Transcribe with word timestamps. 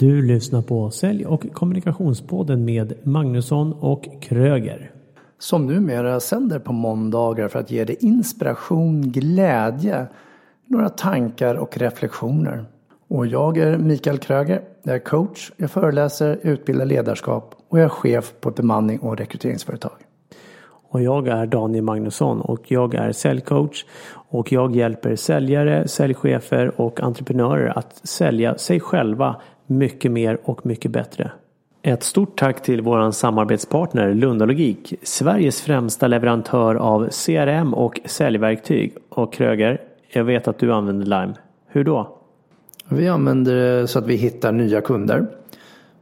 Du 0.00 0.22
lyssnar 0.22 0.62
på 0.62 0.90
Sälj 0.90 1.26
och 1.26 1.52
kommunikationspodden 1.52 2.64
med 2.64 2.94
Magnusson 3.02 3.72
och 3.72 4.08
Kröger. 4.20 4.90
Som 5.38 5.66
numera 5.66 6.20
sänder 6.20 6.58
på 6.58 6.72
måndagar 6.72 7.48
för 7.48 7.58
att 7.58 7.70
ge 7.70 7.84
dig 7.84 7.96
inspiration, 8.00 9.02
glädje, 9.02 10.06
några 10.66 10.88
tankar 10.88 11.54
och 11.54 11.78
reflektioner. 11.78 12.64
Och 13.08 13.26
jag 13.26 13.58
är 13.58 13.78
Mikael 13.78 14.18
Kröger. 14.18 14.62
Jag 14.82 14.94
är 14.94 14.98
coach, 14.98 15.52
jag 15.56 15.70
föreläser, 15.70 16.38
utbildar 16.42 16.86
ledarskap 16.86 17.54
och 17.68 17.78
jag 17.78 17.84
är 17.84 17.88
chef 17.88 18.32
på 18.40 18.48
ett 18.48 18.56
bemanning 18.56 18.98
och 18.98 19.18
rekryteringsföretag. 19.18 19.96
Och 20.90 21.02
jag 21.02 21.28
är 21.28 21.46
Daniel 21.46 21.84
Magnusson 21.84 22.40
och 22.40 22.72
jag 22.72 22.94
är 22.94 23.12
säljcoach 23.12 23.84
och 24.12 24.52
jag 24.52 24.76
hjälper 24.76 25.16
säljare, 25.16 25.88
säljchefer 25.88 26.80
och 26.80 27.00
entreprenörer 27.00 27.78
att 27.78 28.08
sälja 28.08 28.58
sig 28.58 28.80
själva 28.80 29.36
mycket 29.70 30.12
mer 30.12 30.38
och 30.44 30.66
mycket 30.66 30.90
bättre. 30.90 31.30
Ett 31.82 32.02
stort 32.02 32.38
tack 32.38 32.62
till 32.62 32.82
våran 32.82 33.12
samarbetspartner 33.12 34.14
Lundalogik, 34.14 34.94
Sveriges 35.02 35.60
främsta 35.60 36.06
leverantör 36.06 36.74
av 36.74 37.08
CRM 37.08 37.74
och 37.74 38.00
säljverktyg. 38.04 38.96
Och 39.08 39.32
Kröger, 39.32 39.80
jag 40.08 40.24
vet 40.24 40.48
att 40.48 40.58
du 40.58 40.72
använder 40.72 41.04
Lime. 41.04 41.34
Hur 41.66 41.84
då? 41.84 42.16
Vi 42.88 43.08
använder 43.08 43.54
det 43.54 43.88
så 43.88 43.98
att 43.98 44.06
vi 44.06 44.16
hittar 44.16 44.52
nya 44.52 44.80
kunder. 44.80 45.26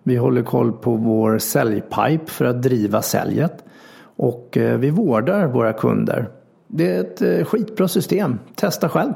Vi 0.02 0.16
håller 0.16 0.42
koll 0.42 0.72
på 0.72 0.96
vår 0.96 1.38
säljpipe 1.38 2.26
för 2.26 2.44
att 2.44 2.62
driva 2.62 3.02
säljet. 3.02 3.64
Och 4.00 4.58
eh, 4.58 4.78
vi 4.78 4.90
vårdar 4.90 5.46
våra 5.46 5.72
kunder. 5.72 6.28
Det 6.66 6.94
är 6.94 7.00
ett 7.00 7.22
eh, 7.22 7.44
skitbra 7.44 7.88
system. 7.88 8.38
Testa 8.54 8.88
själv. 8.88 9.12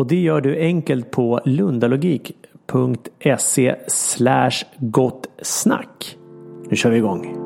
Och 0.00 0.06
det 0.06 0.20
gör 0.20 0.40
du 0.40 0.58
enkelt 0.58 1.10
på 1.10 1.40
lundalogik.se 1.44 3.76
slash 3.88 4.50
gott 4.78 5.26
snack. 5.42 6.16
Nu 6.70 6.76
kör 6.76 6.90
vi 6.90 6.96
igång. 6.96 7.39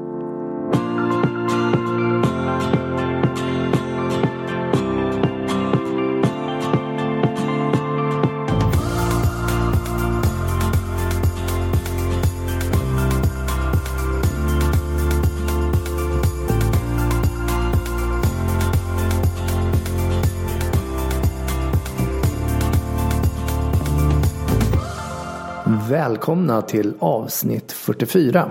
Välkomna 26.05 26.62
till 26.62 26.94
avsnitt 26.98 27.72
44. 27.72 28.50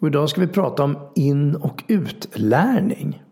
Och 0.00 0.08
idag 0.08 0.28
ska 0.28 0.40
vi 0.40 0.46
prata 0.46 0.84
om 0.84 0.96
in 1.14 1.54
och 1.54 1.84
utlärning. 1.86 3.22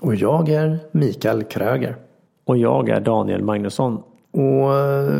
Och 0.00 0.14
jag 0.14 0.48
är 0.48 0.78
Mikael 0.92 1.44
Kröger. 1.44 1.96
Och 2.44 2.56
jag 2.56 2.88
är 2.88 3.00
Daniel 3.00 3.42
Magnusson. 3.42 3.94
Och 4.30 4.70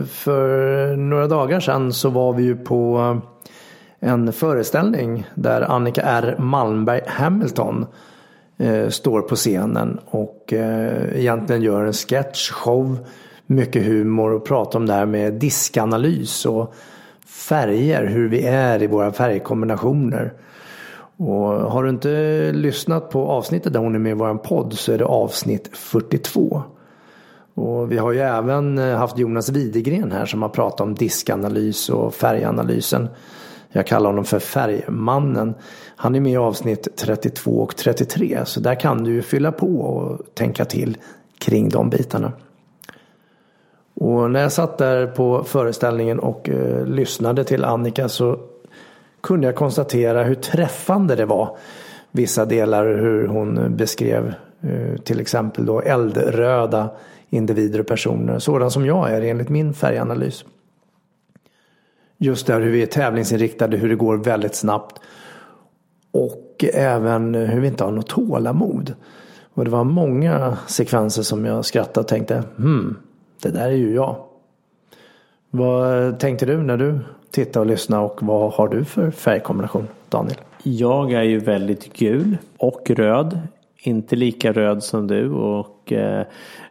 för 0.08 0.96
några 0.96 1.26
dagar 1.26 1.60
sedan 1.60 1.92
så 1.92 2.10
var 2.10 2.32
vi 2.32 2.42
ju 2.42 2.56
på 2.56 3.18
en 4.00 4.32
föreställning 4.32 5.26
där 5.34 5.62
Annika 5.62 6.02
R 6.02 6.36
Malmberg 6.38 7.00
Hamilton 7.06 7.86
eh, 8.56 8.88
står 8.88 9.20
på 9.20 9.36
scenen 9.36 9.98
och 10.06 10.52
eh, 10.52 11.18
egentligen 11.18 11.62
gör 11.62 11.84
en 11.84 11.92
sketch, 11.92 12.50
show, 12.50 12.98
mycket 13.46 13.86
humor 13.86 14.32
och 14.32 14.44
pratar 14.44 14.78
om 14.78 14.86
det 14.86 14.92
här 14.94 15.06
med 15.06 15.34
diskanalys 15.34 16.46
och 16.46 16.74
färger, 17.28 18.06
hur 18.06 18.28
vi 18.28 18.46
är 18.46 18.82
i 18.82 18.86
våra 18.86 19.12
färgkombinationer. 19.12 20.32
Och 21.16 21.46
har 21.46 21.82
du 21.82 21.90
inte 21.90 22.50
lyssnat 22.52 23.10
på 23.10 23.28
avsnittet 23.28 23.72
där 23.72 23.80
hon 23.80 23.94
är 23.94 23.98
med 23.98 24.10
i 24.10 24.14
vår 24.14 24.34
podd 24.34 24.72
så 24.72 24.92
är 24.92 24.98
det 24.98 25.04
avsnitt 25.04 25.70
42. 25.72 26.62
Och 27.54 27.92
vi 27.92 27.98
har 27.98 28.12
ju 28.12 28.20
även 28.20 28.78
eh, 28.78 28.96
haft 28.96 29.18
Jonas 29.18 29.48
Widegren 29.48 30.12
här 30.12 30.26
som 30.26 30.42
har 30.42 30.48
pratat 30.48 30.80
om 30.80 30.94
diskanalys 30.94 31.88
och 31.88 32.14
färganalysen. 32.14 33.08
Jag 33.72 33.86
kallar 33.86 34.10
honom 34.10 34.24
för 34.24 34.38
Färgmannen. 34.38 35.54
Han 35.96 36.14
är 36.14 36.20
med 36.20 36.32
i 36.32 36.36
avsnitt 36.36 36.88
32 36.96 37.50
och 37.50 37.76
33 37.76 38.42
så 38.44 38.60
där 38.60 38.74
kan 38.74 39.04
du 39.04 39.12
ju 39.12 39.22
fylla 39.22 39.52
på 39.52 39.80
och 39.80 40.34
tänka 40.34 40.64
till 40.64 40.96
kring 41.38 41.68
de 41.68 41.90
bitarna. 41.90 42.32
Och 44.00 44.30
när 44.30 44.40
jag 44.40 44.52
satt 44.52 44.78
där 44.78 45.06
på 45.06 45.44
föreställningen 45.44 46.18
och 46.18 46.48
eh, 46.48 46.86
lyssnade 46.86 47.44
till 47.44 47.64
Annika 47.64 48.08
så 48.08 48.38
kunde 49.20 49.46
jag 49.46 49.56
konstatera 49.56 50.24
hur 50.24 50.34
träffande 50.34 51.16
det 51.16 51.24
var. 51.24 51.56
Vissa 52.10 52.44
delar 52.44 52.86
hur 52.86 53.26
hon 53.26 53.76
beskrev 53.76 54.34
eh, 54.60 55.00
till 55.04 55.20
exempel 55.20 55.66
då 55.66 55.80
eldröda 55.80 56.90
individer 57.30 57.80
och 57.80 57.86
personer. 57.86 58.38
Sådana 58.38 58.70
som 58.70 58.86
jag 58.86 59.10
är 59.10 59.22
enligt 59.22 59.48
min 59.48 59.74
färganalys. 59.74 60.44
Just 62.18 62.46
där 62.46 62.60
hur 62.60 62.70
vi 62.70 62.82
är 62.82 62.86
tävlingsinriktade, 62.86 63.76
hur 63.76 63.88
det 63.88 63.96
går 63.96 64.16
väldigt 64.16 64.54
snabbt. 64.54 65.00
Och 66.10 66.64
även 66.74 67.34
hur 67.34 67.60
vi 67.60 67.68
inte 67.68 67.84
har 67.84 67.92
något 67.92 68.08
tålamod. 68.08 68.94
Och 69.54 69.64
det 69.64 69.70
var 69.70 69.84
många 69.84 70.56
sekvenser 70.66 71.22
som 71.22 71.44
jag 71.44 71.64
skrattade 71.64 72.00
och 72.00 72.08
tänkte 72.08 72.42
hmm, 72.56 72.96
det 73.42 73.50
där 73.50 73.66
är 73.66 73.76
ju 73.76 73.94
jag. 73.94 74.16
Vad 75.50 76.18
tänkte 76.20 76.46
du 76.46 76.56
när 76.56 76.76
du 76.76 76.98
tittade 77.30 77.60
och 77.60 77.66
lyssnade 77.66 78.04
och 78.04 78.22
vad 78.22 78.52
har 78.52 78.68
du 78.68 78.84
för 78.84 79.10
färgkombination 79.10 79.88
Daniel? 80.08 80.38
Jag 80.62 81.12
är 81.12 81.22
ju 81.22 81.38
väldigt 81.38 81.92
gul 81.92 82.36
och 82.56 82.90
röd. 82.90 83.40
Inte 83.76 84.16
lika 84.16 84.52
röd 84.52 84.82
som 84.82 85.06
du 85.06 85.30
och 85.30 85.92
eh, 85.92 86.26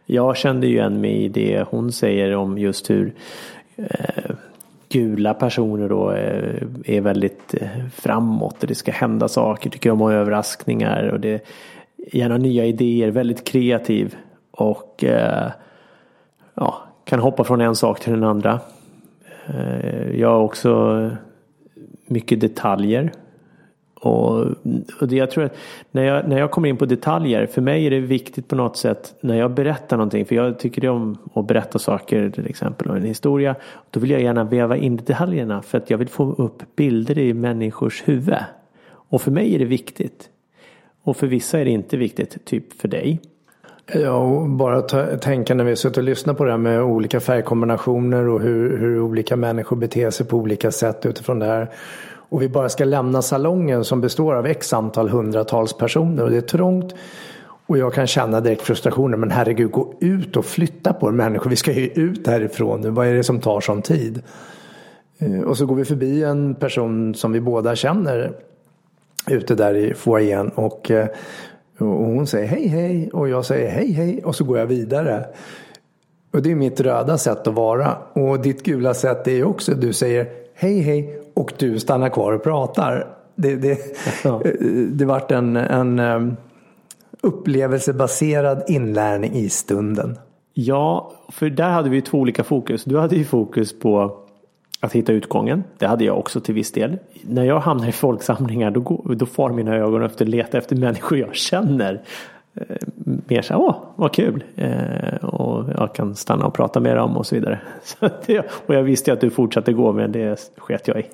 jag 0.06 0.36
kände 0.36 0.66
ju 0.66 0.72
igen 0.72 1.00
mig 1.00 1.24
i 1.24 1.28
det 1.28 1.64
hon 1.70 1.92
säger 1.92 2.36
om 2.36 2.58
just 2.58 2.90
hur 2.90 3.14
eh, 3.76 4.30
gula 4.88 5.34
personer 5.34 5.88
då 5.88 6.08
är, 6.08 6.66
är 6.84 7.00
väldigt 7.00 7.54
eh, 7.54 7.68
framåt 7.94 8.62
och 8.62 8.68
det 8.68 8.74
ska 8.74 8.92
hända 8.92 9.28
saker, 9.28 9.70
tycker 9.70 9.90
om 9.90 10.02
överraskningar 10.02 11.08
och 11.08 11.20
det 11.20 11.46
gärna 12.12 12.36
nya 12.36 12.64
idéer, 12.64 13.10
väldigt 13.10 13.44
kreativ 13.44 14.14
och 14.50 15.04
eh, 15.04 15.50
ja, 16.58 16.82
kan 17.04 17.20
hoppa 17.20 17.44
från 17.44 17.60
en 17.60 17.76
sak 17.76 18.00
till 18.00 18.12
den 18.12 18.24
andra. 18.24 18.60
Eh, 19.46 20.20
jag 20.20 20.28
har 20.28 20.38
också 20.38 21.00
eh, 21.00 21.12
mycket 22.06 22.40
detaljer. 22.40 23.12
Och, 24.00 24.40
och 25.00 25.08
det 25.08 25.16
jag 25.16 25.30
tror 25.30 25.44
att 25.44 25.56
när 25.90 26.02
jag, 26.02 26.28
när 26.28 26.38
jag 26.38 26.50
kommer 26.50 26.68
in 26.68 26.76
på 26.76 26.86
detaljer, 26.86 27.46
för 27.46 27.62
mig 27.62 27.86
är 27.86 27.90
det 27.90 28.00
viktigt 28.00 28.48
på 28.48 28.56
något 28.56 28.76
sätt 28.76 29.14
när 29.20 29.38
jag 29.38 29.50
berättar 29.50 29.96
någonting, 29.96 30.26
för 30.26 30.34
jag 30.34 30.58
tycker 30.58 30.88
om 30.88 31.18
att 31.34 31.46
berätta 31.46 31.78
saker 31.78 32.30
till 32.30 32.46
exempel, 32.46 32.90
och 32.90 32.96
en 32.96 33.02
historia. 33.02 33.54
Då 33.90 34.00
vill 34.00 34.10
jag 34.10 34.22
gärna 34.22 34.44
väva 34.44 34.76
in 34.76 34.96
detaljerna 34.96 35.62
för 35.62 35.78
att 35.78 35.90
jag 35.90 35.98
vill 35.98 36.08
få 36.08 36.32
upp 36.32 36.76
bilder 36.76 37.18
i 37.18 37.34
människors 37.34 38.08
huvud. 38.08 38.36
Och 39.10 39.22
för 39.22 39.30
mig 39.30 39.54
är 39.54 39.58
det 39.58 39.64
viktigt. 39.64 40.30
Och 41.02 41.16
för 41.16 41.26
vissa 41.26 41.60
är 41.60 41.64
det 41.64 41.70
inte 41.70 41.96
viktigt, 41.96 42.44
typ 42.44 42.72
för 42.72 42.88
dig. 42.88 43.20
Ja, 43.92 44.16
och 44.16 44.48
bara 44.48 44.82
tänka 45.18 45.54
när 45.54 45.64
vi 45.64 45.70
har 45.70 45.76
suttit 45.76 45.96
och 45.96 46.04
lyssnat 46.04 46.36
på 46.36 46.44
det 46.44 46.50
här 46.50 46.58
med 46.58 46.82
olika 46.82 47.20
färgkombinationer 47.20 48.28
och 48.28 48.40
hur, 48.40 48.78
hur 48.78 49.00
olika 49.00 49.36
människor 49.36 49.76
beter 49.76 50.10
sig 50.10 50.26
på 50.26 50.36
olika 50.36 50.70
sätt 50.70 51.06
utifrån 51.06 51.38
det 51.38 51.46
här. 51.46 51.70
Och 52.28 52.42
vi 52.42 52.48
bara 52.48 52.68
ska 52.68 52.84
lämna 52.84 53.22
salongen 53.22 53.84
som 53.84 54.00
består 54.00 54.34
av 54.34 54.46
x 54.46 54.72
antal 54.72 55.08
hundratals 55.08 55.72
personer 55.72 56.24
och 56.24 56.30
det 56.30 56.36
är 56.36 56.40
trångt. 56.40 56.94
Och 57.66 57.78
jag 57.78 57.94
kan 57.94 58.06
känna 58.06 58.40
direkt 58.40 58.62
frustrationen, 58.62 59.20
men 59.20 59.30
herregud 59.30 59.70
gå 59.70 59.94
ut 60.00 60.36
och 60.36 60.44
flytta 60.44 60.92
på 60.92 61.08
er 61.08 61.12
människor. 61.12 61.50
Vi 61.50 61.56
ska 61.56 61.72
ju 61.72 61.86
ut 61.86 62.26
härifrån 62.26 62.80
nu, 62.80 62.90
vad 62.90 63.06
är 63.06 63.14
det 63.14 63.24
som 63.24 63.40
tar 63.40 63.60
sån 63.60 63.82
tid? 63.82 64.22
Eh, 65.18 65.40
och 65.40 65.56
så 65.56 65.66
går 65.66 65.74
vi 65.74 65.84
förbi 65.84 66.22
en 66.22 66.54
person 66.54 67.14
som 67.14 67.32
vi 67.32 67.40
båda 67.40 67.76
känner 67.76 68.32
ute 69.30 69.54
där 69.54 69.74
i 69.74 69.94
foajén 69.94 70.48
och 70.48 70.90
eh, 70.90 71.06
och 71.78 71.86
hon 71.86 72.26
säger 72.26 72.46
hej 72.46 72.68
hej 72.68 73.10
och 73.12 73.28
jag 73.28 73.44
säger 73.44 73.70
hej 73.70 73.92
hej 73.92 74.24
och 74.24 74.34
så 74.34 74.44
går 74.44 74.58
jag 74.58 74.66
vidare. 74.66 75.26
Och 76.32 76.42
det 76.42 76.50
är 76.50 76.54
mitt 76.54 76.80
röda 76.80 77.18
sätt 77.18 77.46
att 77.46 77.54
vara. 77.54 77.96
Och 78.12 78.40
ditt 78.40 78.62
gula 78.62 78.94
sätt 78.94 79.28
är 79.28 79.44
också 79.44 79.74
du 79.74 79.92
säger 79.92 80.28
hej 80.54 80.80
hej 80.80 81.20
och 81.34 81.52
du 81.58 81.78
stannar 81.78 82.08
kvar 82.08 82.32
och 82.32 82.42
pratar. 82.42 83.06
Det, 83.34 83.56
det, 83.56 83.78
ja. 84.24 84.42
det 84.92 85.04
vart 85.04 85.30
en, 85.30 85.56
en 85.56 86.36
upplevelsebaserad 87.20 88.62
inlärning 88.68 89.32
i 89.32 89.48
stunden. 89.48 90.18
Ja, 90.54 91.12
för 91.28 91.50
där 91.50 91.70
hade 91.70 91.90
vi 91.90 92.02
två 92.02 92.18
olika 92.18 92.44
fokus. 92.44 92.84
Du 92.84 92.98
hade 92.98 93.16
ju 93.16 93.24
fokus 93.24 93.78
på 93.78 94.18
att 94.80 94.92
hitta 94.92 95.12
utgången. 95.12 95.64
Det 95.78 95.86
hade 95.86 96.04
jag 96.04 96.18
också 96.18 96.40
till 96.40 96.54
viss 96.54 96.72
del. 96.72 96.98
När 97.22 97.44
jag 97.44 97.60
hamnar 97.60 97.88
i 97.88 97.92
folksamlingar 97.92 98.70
då, 98.70 98.80
går, 98.80 99.14
då 99.14 99.26
far 99.26 99.50
mina 99.50 99.76
ögon 99.76 100.02
efter 100.02 100.24
leta 100.24 100.58
efter 100.58 100.76
människor 100.76 101.18
jag 101.18 101.34
känner. 101.34 102.02
Eh, 102.54 102.76
mer 103.02 103.42
så 103.42 103.56
åh 103.56 103.76
vad 103.96 104.14
kul. 104.14 104.44
Eh, 104.56 105.24
och 105.24 105.64
jag 105.76 105.94
kan 105.94 106.14
stanna 106.14 106.46
och 106.46 106.54
prata 106.54 106.80
med 106.80 106.96
dem 106.96 107.16
och 107.16 107.26
så 107.26 107.34
vidare. 107.34 107.60
Så 107.82 108.08
det, 108.26 108.38
och 108.66 108.74
jag 108.74 108.82
visste 108.82 109.12
att 109.12 109.20
du 109.20 109.30
fortsatte 109.30 109.72
gå 109.72 109.92
men 109.92 110.12
det 110.12 110.50
sket 110.56 110.88
jag 110.88 111.00
i. 111.00 111.06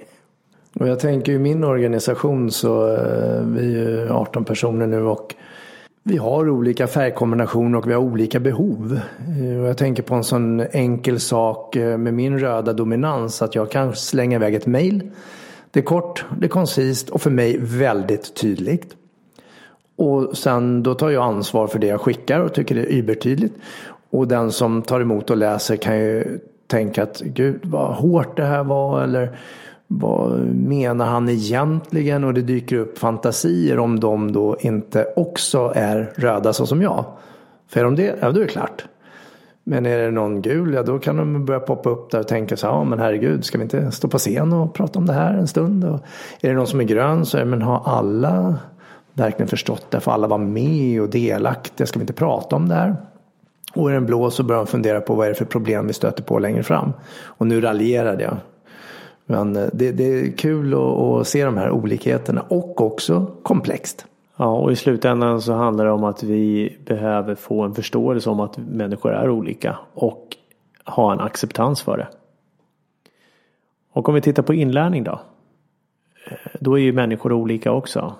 Och 0.80 0.88
jag 0.88 1.00
tänker 1.00 1.32
i 1.32 1.38
min 1.38 1.64
organisation 1.64 2.50
så 2.50 2.88
eh, 2.94 3.42
vi 3.42 3.74
är 3.74 3.90
ju 3.90 4.08
18 4.10 4.44
personer 4.44 4.86
nu 4.86 5.02
och 5.02 5.34
vi 6.06 6.16
har 6.16 6.48
olika 6.48 6.86
färgkombinationer 6.86 7.78
och 7.78 7.88
vi 7.88 7.92
har 7.92 8.00
olika 8.00 8.40
behov. 8.40 9.00
Eh, 9.40 9.60
och 9.60 9.68
jag 9.68 9.78
tänker 9.78 10.02
på 10.02 10.14
en 10.14 10.24
sån 10.24 10.60
enkel 10.60 11.20
sak 11.20 11.76
eh, 11.76 11.98
med 11.98 12.14
min 12.14 12.38
röda 12.38 12.72
dominans 12.72 13.42
att 13.42 13.54
jag 13.54 13.70
kan 13.70 13.94
slänga 13.94 14.36
iväg 14.36 14.54
ett 14.54 14.66
mail. 14.66 15.10
Det 15.70 15.80
är 15.80 15.84
kort, 15.84 16.24
det 16.38 16.46
är 16.46 16.48
koncist 16.48 17.10
och 17.10 17.22
för 17.22 17.30
mig 17.30 17.56
väldigt 17.60 18.34
tydligt. 18.34 18.96
Och 19.96 20.36
sen 20.36 20.82
då 20.82 20.94
tar 20.94 21.10
jag 21.10 21.24
ansvar 21.24 21.66
för 21.66 21.78
det 21.78 21.86
jag 21.86 22.00
skickar 22.00 22.40
och 22.40 22.54
tycker 22.54 22.74
det 22.74 22.80
är 22.80 22.92
übertydligt. 22.92 23.54
Och 24.10 24.28
den 24.28 24.52
som 24.52 24.82
tar 24.82 25.00
emot 25.00 25.30
och 25.30 25.36
läser 25.36 25.76
kan 25.76 25.98
ju 25.98 26.38
tänka 26.66 27.02
att 27.02 27.20
gud 27.20 27.60
vad 27.62 27.94
hårt 27.94 28.36
det 28.36 28.44
här 28.44 28.64
var 28.64 29.02
eller 29.02 29.38
vad 29.86 30.40
menar 30.54 31.06
han 31.06 31.28
egentligen? 31.28 32.24
Och 32.24 32.34
det 32.34 32.42
dyker 32.42 32.76
upp 32.76 32.98
fantasier 32.98 33.78
om 33.78 34.00
de 34.00 34.32
då 34.32 34.56
inte 34.60 35.06
också 35.16 35.72
är 35.74 36.12
röda 36.16 36.52
så 36.52 36.66
som 36.66 36.82
jag. 36.82 37.04
För 37.68 37.80
är 37.80 37.84
de 37.84 37.96
det, 37.96 38.16
ja 38.20 38.30
då 38.30 38.40
är 38.40 38.44
det 38.44 38.50
klart. 38.50 38.84
Men 39.66 39.86
är 39.86 39.98
det 39.98 40.10
någon 40.10 40.42
gul, 40.42 40.74
ja 40.74 40.82
då 40.82 40.98
kan 40.98 41.16
de 41.16 41.44
börja 41.44 41.60
poppa 41.60 41.90
upp 41.90 42.10
där 42.10 42.20
och 42.20 42.28
tänka 42.28 42.56
så 42.56 42.66
ja 42.66 42.84
men 42.84 42.98
herregud, 42.98 43.44
ska 43.44 43.58
vi 43.58 43.64
inte 43.64 43.90
stå 43.90 44.08
på 44.08 44.18
scen 44.18 44.52
och 44.52 44.74
prata 44.74 44.98
om 44.98 45.06
det 45.06 45.12
här 45.12 45.34
en 45.34 45.48
stund? 45.48 45.84
Och 45.84 46.00
är 46.40 46.48
det 46.48 46.54
någon 46.54 46.66
som 46.66 46.80
är 46.80 46.84
grön 46.84 47.26
så, 47.26 47.38
är 47.38 47.44
men 47.44 47.62
har 47.62 47.82
alla 47.84 48.56
verkligen 49.12 49.48
förstått 49.48 49.86
det? 49.90 50.00
Får 50.00 50.12
alla 50.12 50.26
vara 50.26 50.38
med 50.38 51.02
och 51.02 51.08
delaktiga? 51.08 51.86
Ska 51.86 51.98
vi 51.98 52.02
inte 52.02 52.12
prata 52.12 52.56
om 52.56 52.68
det 52.68 52.74
här? 52.74 52.96
Och 53.74 53.90
är 53.90 53.94
den 53.94 54.06
blå 54.06 54.30
så 54.30 54.42
börjar 54.42 54.64
de 54.64 54.66
fundera 54.66 55.00
på 55.00 55.14
vad 55.14 55.26
är 55.26 55.30
det 55.30 55.34
för 55.34 55.44
problem 55.44 55.86
vi 55.86 55.92
stöter 55.92 56.22
på 56.22 56.38
längre 56.38 56.62
fram. 56.62 56.92
Och 57.22 57.46
nu 57.46 57.60
raljerade 57.60 58.22
jag. 58.22 58.36
Men 59.26 59.56
eh, 59.56 59.68
det, 59.72 59.92
det 59.92 60.04
är 60.04 60.32
kul 60.32 60.74
att, 60.74 60.80
att, 60.80 61.26
se 61.26 61.44
de 61.44 61.56
här 61.56 61.70
olikheterna 61.70 62.40
och 62.48 62.80
också 62.80 63.26
komplext. 63.42 64.06
Ja, 64.36 64.58
och 64.58 64.72
i 64.72 64.76
slutändan 64.76 65.42
så 65.42 65.52
handlar 65.52 65.84
det 65.84 65.90
om 65.90 66.04
att 66.04 66.22
vi 66.22 66.76
behöver 66.86 67.34
få 67.34 67.62
en 67.62 67.74
förståelse 67.74 68.30
om 68.30 68.40
att 68.40 68.58
människor 68.58 69.12
är 69.12 69.30
olika 69.30 69.78
och 69.94 70.36
ha 70.84 71.12
en 71.12 71.20
acceptans 71.20 71.82
för 71.82 71.96
det. 71.96 72.08
Och 73.92 74.08
om 74.08 74.14
vi 74.14 74.20
tittar 74.20 74.42
på 74.42 74.54
inlärning 74.54 75.04
då. 75.04 75.20
Eh, 76.30 76.36
då 76.60 76.78
är 76.78 76.82
ju 76.82 76.92
människor 76.92 77.32
olika 77.32 77.72
också. 77.72 78.14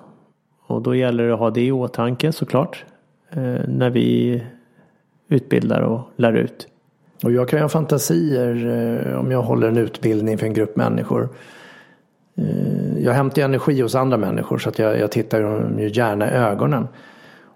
Och 0.67 0.81
då 0.81 0.95
gäller 0.95 1.27
det 1.27 1.33
att 1.33 1.39
ha 1.39 1.49
det 1.49 1.65
i 1.65 1.71
åtanke 1.71 2.31
såklart. 2.31 2.85
Eh, 3.29 3.59
när 3.67 3.89
vi 3.89 4.43
utbildar 5.27 5.81
och 5.81 6.01
lär 6.15 6.33
ut. 6.33 6.67
Och 7.23 7.31
jag 7.31 7.49
kan 7.49 7.59
ju 7.59 7.63
ha 7.63 7.69
fantasier 7.69 8.67
eh, 9.11 9.19
om 9.19 9.31
jag 9.31 9.41
håller 9.41 9.67
en 9.67 9.77
utbildning 9.77 10.37
för 10.37 10.45
en 10.45 10.53
grupp 10.53 10.75
människor. 10.75 11.29
Eh, 12.37 13.03
jag 13.03 13.13
hämtar 13.13 13.41
energi 13.41 13.81
hos 13.81 13.95
andra 13.95 14.17
människor 14.17 14.57
så 14.57 14.69
att 14.69 14.79
jag, 14.79 14.99
jag 14.99 15.11
tittar 15.11 15.41
dem 15.41 15.79
ju 15.79 15.89
gärna 15.89 16.31
i 16.31 16.33
ögonen. 16.33 16.87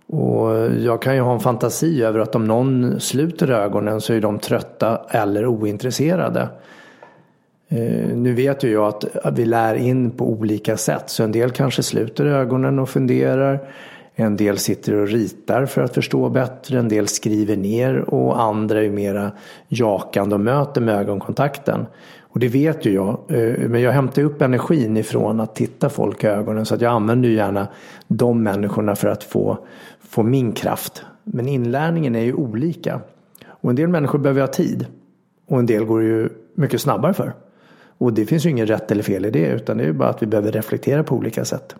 Och 0.07 0.51
jag 0.79 1.01
kan 1.01 1.15
ju 1.15 1.21
ha 1.21 1.33
en 1.33 1.39
fantasi 1.39 2.03
över 2.03 2.19
att 2.19 2.35
om 2.35 2.45
någon 2.45 2.99
sluter 2.99 3.51
ögonen 3.51 4.01
så 4.01 4.13
är 4.13 4.21
de 4.21 4.39
trötta 4.39 5.01
eller 5.09 5.45
ointresserade. 5.45 6.49
Eh, 7.69 8.15
nu 8.15 8.33
vet 8.33 8.63
ju 8.63 8.71
jag 8.71 8.93
att 9.23 9.39
vi 9.39 9.45
lär 9.45 9.75
in 9.75 10.11
på 10.11 10.29
olika 10.29 10.77
sätt 10.77 11.09
så 11.09 11.23
en 11.23 11.31
del 11.31 11.51
kanske 11.51 11.83
sluter 11.83 12.25
ögonen 12.25 12.79
och 12.79 12.89
funderar. 12.89 13.59
En 14.21 14.37
del 14.37 14.57
sitter 14.57 14.95
och 14.95 15.07
ritar 15.07 15.65
för 15.65 15.81
att 15.81 15.93
förstå 15.93 16.29
bättre, 16.29 16.79
en 16.79 16.89
del 16.89 17.07
skriver 17.07 17.55
ner 17.55 17.97
och 17.97 18.41
andra 18.41 18.83
är 18.83 18.89
mera 18.89 19.31
jakande 19.67 20.35
och 20.35 20.41
möter 20.41 20.81
med 20.81 20.95
ögonkontakten. 20.95 21.85
Och 22.21 22.39
det 22.39 22.47
vet 22.47 22.85
ju 22.85 22.93
jag, 22.93 23.19
eh, 23.27 23.69
men 23.69 23.81
jag 23.81 23.91
hämtar 23.91 24.21
upp 24.21 24.41
energin 24.41 24.97
ifrån 24.97 25.39
att 25.39 25.55
titta 25.55 25.89
folk 25.89 26.23
i 26.23 26.27
ögonen 26.27 26.65
så 26.65 26.75
att 26.75 26.81
jag 26.81 26.91
använder 26.91 27.29
ju 27.29 27.35
gärna 27.35 27.67
de 28.07 28.43
människorna 28.43 28.95
för 28.95 29.07
att 29.07 29.23
få, 29.23 29.57
få 29.99 30.23
min 30.23 30.51
kraft. 30.51 31.03
Men 31.23 31.47
inlärningen 31.47 32.15
är 32.15 32.23
ju 32.23 32.33
olika. 32.33 33.01
Och 33.47 33.69
en 33.69 33.75
del 33.75 33.87
människor 33.87 34.19
behöver 34.19 34.41
ha 34.41 34.47
tid 34.47 34.85
och 35.47 35.59
en 35.59 35.65
del 35.65 35.85
går 35.85 36.03
ju 36.03 36.29
mycket 36.55 36.81
snabbare 36.81 37.13
för. 37.13 37.33
Och 37.97 38.13
det 38.13 38.25
finns 38.25 38.45
ju 38.45 38.49
inget 38.49 38.69
rätt 38.69 38.91
eller 38.91 39.03
fel 39.03 39.25
i 39.25 39.31
det 39.31 39.47
utan 39.47 39.77
det 39.77 39.83
är 39.83 39.87
ju 39.87 39.93
bara 39.93 40.09
att 40.09 40.21
vi 40.21 40.27
behöver 40.27 40.51
reflektera 40.51 41.03
på 41.03 41.15
olika 41.15 41.45
sätt. 41.45 41.75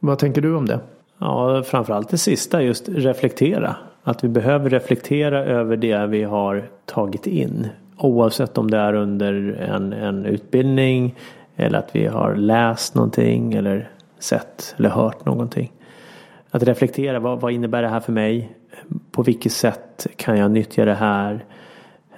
Vad 0.00 0.18
tänker 0.18 0.40
du 0.40 0.54
om 0.54 0.66
det? 0.66 0.80
Ja, 1.20 1.62
framförallt 1.62 2.08
det 2.08 2.18
sista, 2.18 2.62
just 2.62 2.88
reflektera. 2.88 3.76
Att 4.02 4.24
vi 4.24 4.28
behöver 4.28 4.70
reflektera 4.70 5.44
över 5.44 5.76
det 5.76 6.06
vi 6.06 6.22
har 6.22 6.68
tagit 6.86 7.26
in. 7.26 7.68
Oavsett 7.96 8.58
om 8.58 8.70
det 8.70 8.78
är 8.78 8.94
under 8.94 9.32
en, 9.74 9.92
en 9.92 10.26
utbildning 10.26 11.14
eller 11.56 11.78
att 11.78 11.96
vi 11.96 12.06
har 12.06 12.34
läst 12.34 12.94
någonting 12.94 13.54
eller 13.54 13.90
sett 14.18 14.74
eller 14.78 14.88
hört 14.88 15.24
någonting. 15.24 15.72
Att 16.50 16.62
reflektera, 16.62 17.18
vad, 17.18 17.40
vad 17.40 17.52
innebär 17.52 17.82
det 17.82 17.88
här 17.88 18.00
för 18.00 18.12
mig? 18.12 18.52
På 19.10 19.22
vilket 19.22 19.52
sätt 19.52 20.06
kan 20.16 20.38
jag 20.38 20.50
nyttja 20.50 20.84
det 20.84 20.94
här? 20.94 21.44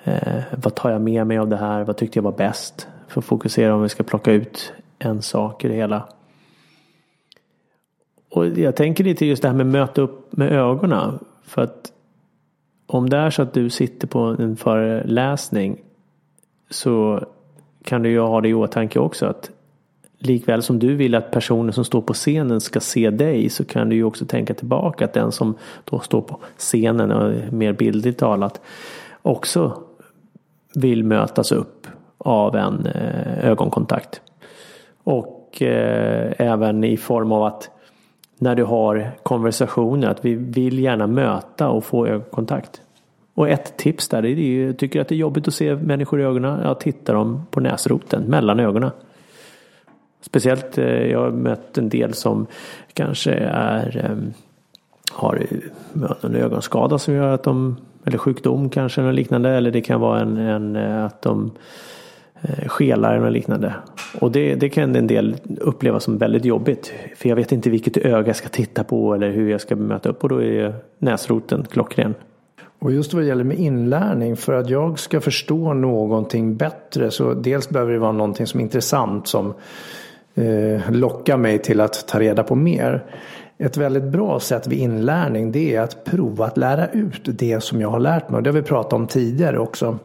Eh, 0.05 0.43
vad 0.62 0.75
tar 0.75 0.90
jag 0.90 1.00
med 1.00 1.26
mig 1.26 1.38
av 1.38 1.48
det 1.48 1.56
här? 1.56 1.84
Vad 1.84 1.96
tyckte 1.96 2.19
jag 2.19 2.25
var 2.25 2.32
bäst? 2.32 2.88
För 3.08 3.20
att 3.20 3.25
fokusera 3.25 3.75
om 3.75 3.82
vi 3.82 3.88
ska 3.88 4.02
plocka 4.02 4.32
ut 4.32 4.72
en 4.98 5.22
sak 5.22 5.64
i 5.64 5.69
det 5.69 5.75
hela. 5.75 6.08
Och 8.32 8.46
jag 8.46 8.76
tänker 8.76 9.05
lite 9.05 9.26
just 9.26 9.43
det 9.43 9.49
här 9.49 9.55
med 9.55 9.67
möta 9.67 10.02
upp 10.02 10.37
med 10.37 10.52
ögonen. 10.52 11.19
För 11.43 11.62
att 11.62 11.93
om 12.87 13.11
det 13.11 13.17
är 13.17 13.31
så 13.31 13.43
att 13.43 13.55
du 13.55 13.70
sitter 13.70 14.06
på 14.06 14.19
en 14.19 14.56
föreläsning 14.56 15.81
så 16.70 17.25
kan 17.84 18.02
du 18.02 18.11
ju 18.11 18.20
ha 18.20 18.40
det 18.40 18.49
i 18.49 18.55
åtanke 18.55 18.99
också 18.99 19.26
att 19.26 19.50
likväl 20.19 20.62
som 20.62 20.79
du 20.79 20.94
vill 20.94 21.14
att 21.14 21.31
personen 21.31 21.73
som 21.73 21.84
står 21.84 22.02
på 22.02 22.12
scenen 22.12 22.61
ska 22.61 22.81
se 22.81 23.11
dig 23.11 23.49
så 23.49 23.64
kan 23.64 23.88
du 23.88 23.96
ju 23.96 24.05
också 24.05 24.25
tänka 24.25 24.55
tillbaka 24.55 25.05
att 25.05 25.12
den 25.12 25.32
som 25.32 25.55
då 25.84 26.00
står 26.00 26.23
på 26.23 26.40
scenen 26.56 27.12
och 27.12 27.52
mer 27.52 27.73
bildligt 27.73 28.19
talat 28.19 28.61
också 29.23 29.82
vill 30.75 31.05
mötas 31.05 31.52
upp 31.52 31.87
av 32.19 32.56
en 32.56 32.87
eh, 32.87 33.44
ögonkontakt. 33.44 34.20
Och 35.05 35.62
eh, 35.62 36.32
även 36.38 36.84
i 36.84 36.96
form 36.96 37.32
av 37.32 37.44
att 37.44 37.71
när 38.43 38.55
du 38.55 38.65
har 38.65 39.11
konversationer. 39.23 40.09
Att 40.09 40.25
vi 40.25 40.35
vill 40.35 40.79
gärna 40.79 41.06
möta 41.06 41.69
och 41.69 41.85
få 41.85 42.06
ögonkontakt. 42.06 42.81
Och 43.35 43.49
ett 43.49 43.77
tips 43.77 44.09
där 44.09 44.25
är 44.25 44.29
ju, 44.29 44.73
tycker 44.73 45.00
att 45.00 45.09
det 45.09 45.15
är 45.15 45.17
jobbigt 45.17 45.49
att 45.49 45.55
se 45.55 45.75
människor 45.75 46.21
i 46.21 46.25
ögonen. 46.25 46.61
Ja, 46.65 46.75
titta 46.75 47.12
dem 47.12 47.47
på 47.50 47.61
näsroten, 47.61 48.23
mellan 48.23 48.61
ögonen. 48.61 48.91
Speciellt, 50.21 50.79
eh, 50.79 50.87
jag 50.87 51.21
har 51.21 51.31
mött 51.31 51.79
en 51.79 51.89
del 51.89 52.15
som 52.15 52.46
kanske 52.93 53.32
är 53.34 54.11
eh, 54.11 54.17
har 55.13 55.46
en 56.22 56.34
ögonskada 56.34 56.99
som 56.99 57.15
gör 57.15 57.34
att 57.34 57.43
de, 57.43 57.77
eller 58.05 58.19
sjukdom 58.19 58.70
kanske 58.70 59.01
eller 59.01 59.13
liknande. 59.13 59.51
Eller 59.51 59.70
det 59.70 59.81
kan 59.81 60.01
vara 60.01 60.20
en, 60.20 60.37
en 60.37 60.77
eh, 60.77 61.05
att 61.05 61.22
de 61.22 61.51
skelaren 62.43 62.69
skelar 62.69 63.19
och 63.19 63.31
liknande. 63.31 63.75
Och 64.20 64.32
det, 64.32 64.55
det 64.55 64.69
kan 64.69 64.96
en 64.96 65.06
del 65.06 65.37
uppleva 65.61 66.01
som 66.01 66.19
väldigt 66.19 66.44
jobbigt. 66.44 66.93
För 67.17 67.29
jag 67.29 67.37
vet 67.37 67.53
inte 67.53 67.70
vilket 67.70 67.96
öga 67.96 68.27
jag 68.27 68.37
ska 68.37 68.49
titta 68.49 68.84
på 68.84 69.15
eller 69.15 69.31
hur 69.31 69.51
jag 69.51 69.61
ska 69.61 69.77
bemöta 69.77 70.08
upp 70.08 70.22
och 70.22 70.29
då 70.29 70.43
är 70.43 70.75
näsroten 70.99 71.67
klockren. 71.70 72.15
Och 72.79 72.93
just 72.93 73.15
vad 73.15 73.22
det 73.22 73.27
gäller 73.27 73.44
med 73.44 73.58
inlärning, 73.58 74.37
för 74.37 74.53
att 74.53 74.70
jag 74.70 74.99
ska 74.99 75.20
förstå 75.20 75.75
någonting 75.75 76.56
bättre 76.56 77.11
så 77.11 77.34
dels 77.34 77.69
behöver 77.69 77.93
det 77.93 77.99
vara 77.99 78.13
någonting 78.13 78.46
som 78.46 78.61
är 78.61 78.65
intressant 78.65 79.29
som 79.29 79.55
eh, 80.34 80.91
lockar 80.91 81.37
mig 81.37 81.58
till 81.58 81.81
att 81.81 82.08
ta 82.08 82.20
reda 82.20 82.43
på 82.43 82.55
mer. 82.55 83.05
Ett 83.58 83.77
väldigt 83.77 84.05
bra 84.05 84.41
sätt 84.41 84.67
vid 84.67 84.79
inlärning 84.79 85.53
det 85.53 85.75
är 85.75 85.81
att 85.81 86.05
prova 86.05 86.46
att 86.46 86.56
lära 86.56 86.89
ut 86.89 87.22
det 87.25 87.63
som 87.63 87.81
jag 87.81 87.89
har 87.89 88.01
lärt 88.01 88.29
mig. 88.29 88.37
Och 88.37 88.43
det 88.43 88.51
har 88.51 88.55
vi 88.55 88.63
pratat 88.63 88.93
om 88.93 89.06
tidigare 89.06 89.58
också. 89.58 89.99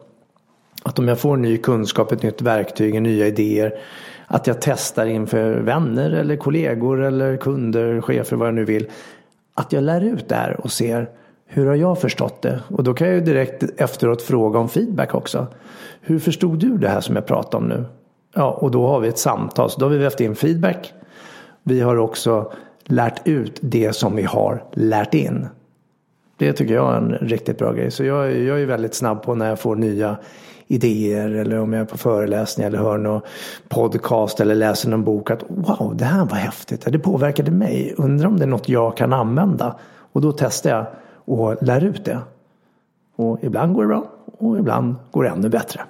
Att 0.83 0.99
om 0.99 1.07
jag 1.07 1.19
får 1.19 1.37
ny 1.37 1.57
kunskap, 1.57 2.11
ett 2.11 2.23
nytt 2.23 2.41
verktyg, 2.41 3.01
nya 3.01 3.27
idéer. 3.27 3.79
Att 4.27 4.47
jag 4.47 4.61
testar 4.61 5.05
inför 5.05 5.53
vänner 5.53 6.11
eller 6.11 6.35
kollegor 6.35 7.03
eller 7.03 7.37
kunder, 7.37 8.01
chefer, 8.01 8.35
vad 8.35 8.47
jag 8.47 8.55
nu 8.55 8.65
vill. 8.65 8.87
Att 9.53 9.73
jag 9.73 9.83
lär 9.83 10.01
ut 10.01 10.29
det 10.29 10.35
här 10.35 10.61
och 10.61 10.71
ser 10.71 11.09
hur 11.47 11.65
har 11.65 11.75
jag 11.75 12.01
förstått 12.01 12.41
det? 12.41 12.59
Och 12.69 12.83
då 12.83 12.93
kan 12.93 13.07
jag 13.07 13.15
ju 13.15 13.21
direkt 13.21 13.63
efteråt 13.77 14.21
fråga 14.21 14.59
om 14.59 14.69
feedback 14.69 15.15
också. 15.15 15.47
Hur 16.01 16.19
förstod 16.19 16.59
du 16.59 16.77
det 16.77 16.89
här 16.89 17.01
som 17.01 17.15
jag 17.15 17.25
pratar 17.25 17.57
om 17.57 17.67
nu? 17.67 17.85
Ja, 18.35 18.51
och 18.51 18.71
då 18.71 18.87
har 18.87 18.99
vi 18.99 19.07
ett 19.07 19.17
samtal. 19.17 19.69
Så 19.69 19.79
då 19.79 19.85
har 19.85 19.91
vi 19.91 19.97
vävt 19.97 20.19
in 20.19 20.35
feedback. 20.35 20.93
Vi 21.63 21.81
har 21.81 21.95
också 21.95 22.51
lärt 22.83 23.27
ut 23.27 23.59
det 23.61 23.95
som 23.95 24.15
vi 24.15 24.23
har 24.23 24.63
lärt 24.73 25.13
in. 25.13 25.47
Det 26.37 26.53
tycker 26.53 26.73
jag 26.73 26.93
är 26.93 26.97
en 26.97 27.11
riktigt 27.11 27.57
bra 27.57 27.71
grej. 27.73 27.91
Så 27.91 28.03
jag, 28.03 28.37
jag 28.37 28.61
är 28.61 28.65
väldigt 28.65 28.95
snabb 28.95 29.23
på 29.23 29.35
när 29.35 29.49
jag 29.49 29.59
får 29.59 29.75
nya 29.75 30.17
idéer 30.67 31.29
eller 31.29 31.59
om 31.59 31.73
jag 31.73 31.81
är 31.81 31.85
på 31.85 31.97
föreläsning 31.97 32.67
eller 32.67 32.77
hör 32.77 32.97
någon 32.97 33.21
podcast 33.67 34.39
eller 34.39 34.55
läser 34.55 34.89
någon 34.89 35.03
bok 35.03 35.31
att 35.31 35.43
wow, 35.47 35.93
det 35.95 36.05
här 36.05 36.25
var 36.25 36.37
häftigt, 36.37 36.85
det 36.91 36.99
påverkade 36.99 37.51
mig, 37.51 37.93
undrar 37.97 38.27
om 38.27 38.37
det 38.37 38.45
är 38.45 38.47
något 38.47 38.69
jag 38.69 38.97
kan 38.97 39.13
använda. 39.13 39.75
Och 40.11 40.21
då 40.21 40.31
testar 40.31 40.69
jag 40.69 40.85
och 41.15 41.63
lär 41.63 41.83
ut 41.83 42.05
det. 42.05 42.19
Och 43.15 43.39
ibland 43.41 43.73
går 43.73 43.81
det 43.81 43.87
bra 43.87 44.05
och 44.37 44.59
ibland 44.59 44.95
går 45.11 45.23
det 45.23 45.29
ännu 45.29 45.49
bättre. 45.49 45.81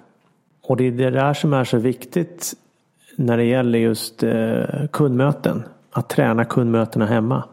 Och 0.63 0.77
det 0.77 0.87
är 0.87 0.91
det 0.91 1.09
där 1.09 1.33
som 1.33 1.53
är 1.53 1.63
så 1.63 1.77
viktigt 1.77 2.53
när 3.15 3.37
det 3.37 3.43
gäller 3.43 3.79
just 3.79 4.23
eh, 4.23 4.63
kundmöten. 4.91 5.63
Att 5.91 6.09
träna 6.09 6.45
kundmötena 6.45 7.05
hemma. 7.05 7.43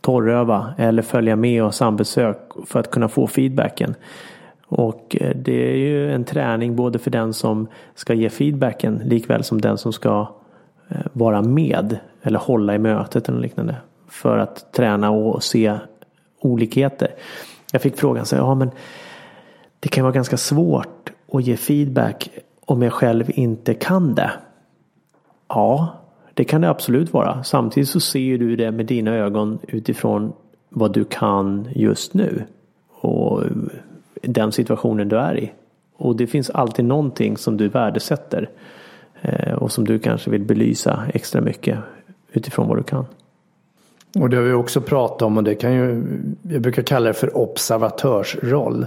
Torröva 0.00 0.74
eller 0.78 1.02
följa 1.02 1.36
med 1.36 1.64
och 1.64 1.74
sambesök 1.74 2.38
för 2.66 2.80
att 2.80 2.90
kunna 2.90 3.08
få 3.08 3.26
feedbacken. 3.26 3.94
Och 4.68 5.16
eh, 5.20 5.36
det 5.36 5.72
är 5.72 5.76
ju 5.76 6.12
en 6.12 6.24
träning 6.24 6.76
både 6.76 6.98
för 6.98 7.10
den 7.10 7.32
som 7.32 7.66
ska 7.94 8.14
ge 8.14 8.30
feedbacken 8.30 9.02
likväl 9.04 9.44
som 9.44 9.60
den 9.60 9.78
som 9.78 9.92
ska 9.92 10.28
eh, 10.88 11.06
vara 11.12 11.42
med 11.42 11.98
eller 12.22 12.38
hålla 12.38 12.74
i 12.74 12.78
mötet 12.78 13.28
eller 13.28 13.40
liknande. 13.40 13.76
För 14.08 14.38
att 14.38 14.72
träna 14.72 15.10
och 15.10 15.42
se 15.42 15.78
olikheter. 16.40 17.08
Jag 17.72 17.82
fick 17.82 17.96
frågan 17.96 18.26
så 18.26 18.36
här, 18.36 18.42
ja 18.42 18.54
men 18.54 18.70
det 19.80 19.88
kan 19.88 20.04
vara 20.04 20.14
ganska 20.14 20.36
svårt 20.36 21.12
att 21.32 21.44
ge 21.44 21.56
feedback 21.56 22.28
om 22.64 22.82
jag 22.82 22.92
själv 22.92 23.30
inte 23.34 23.74
kan 23.74 24.14
det. 24.14 24.30
Ja, 25.48 25.88
det 26.34 26.44
kan 26.44 26.60
det 26.60 26.68
absolut 26.68 27.12
vara. 27.12 27.42
Samtidigt 27.42 27.88
så 27.88 28.00
ser 28.00 28.38
du 28.38 28.56
det 28.56 28.70
med 28.70 28.86
dina 28.86 29.14
ögon 29.14 29.58
utifrån 29.68 30.32
vad 30.68 30.92
du 30.92 31.04
kan 31.04 31.68
just 31.74 32.14
nu. 32.14 32.44
Och 33.00 33.42
den 34.28 34.52
situationen 34.52 35.08
du 35.08 35.18
är 35.18 35.38
i. 35.38 35.52
Och 35.96 36.16
det 36.16 36.26
finns 36.26 36.50
alltid 36.50 36.84
någonting 36.84 37.36
som 37.36 37.56
du 37.56 37.68
värdesätter. 37.68 38.50
Eh, 39.22 39.52
och 39.52 39.72
som 39.72 39.84
du 39.84 39.98
kanske 39.98 40.30
vill 40.30 40.44
belysa 40.44 41.02
extra 41.14 41.40
mycket 41.40 41.78
utifrån 42.32 42.68
vad 42.68 42.78
du 42.78 42.82
kan. 42.82 43.04
Och 44.20 44.30
det 44.30 44.36
har 44.36 44.44
vi 44.44 44.52
också 44.52 44.80
pratat 44.80 45.22
om 45.22 45.36
och 45.36 45.44
det 45.44 45.54
kan 45.54 45.72
ju, 45.74 46.04
jag 46.42 46.62
brukar 46.62 46.82
kalla 46.82 47.06
det 47.06 47.14
för 47.14 47.36
observatörsroll. 47.36 48.86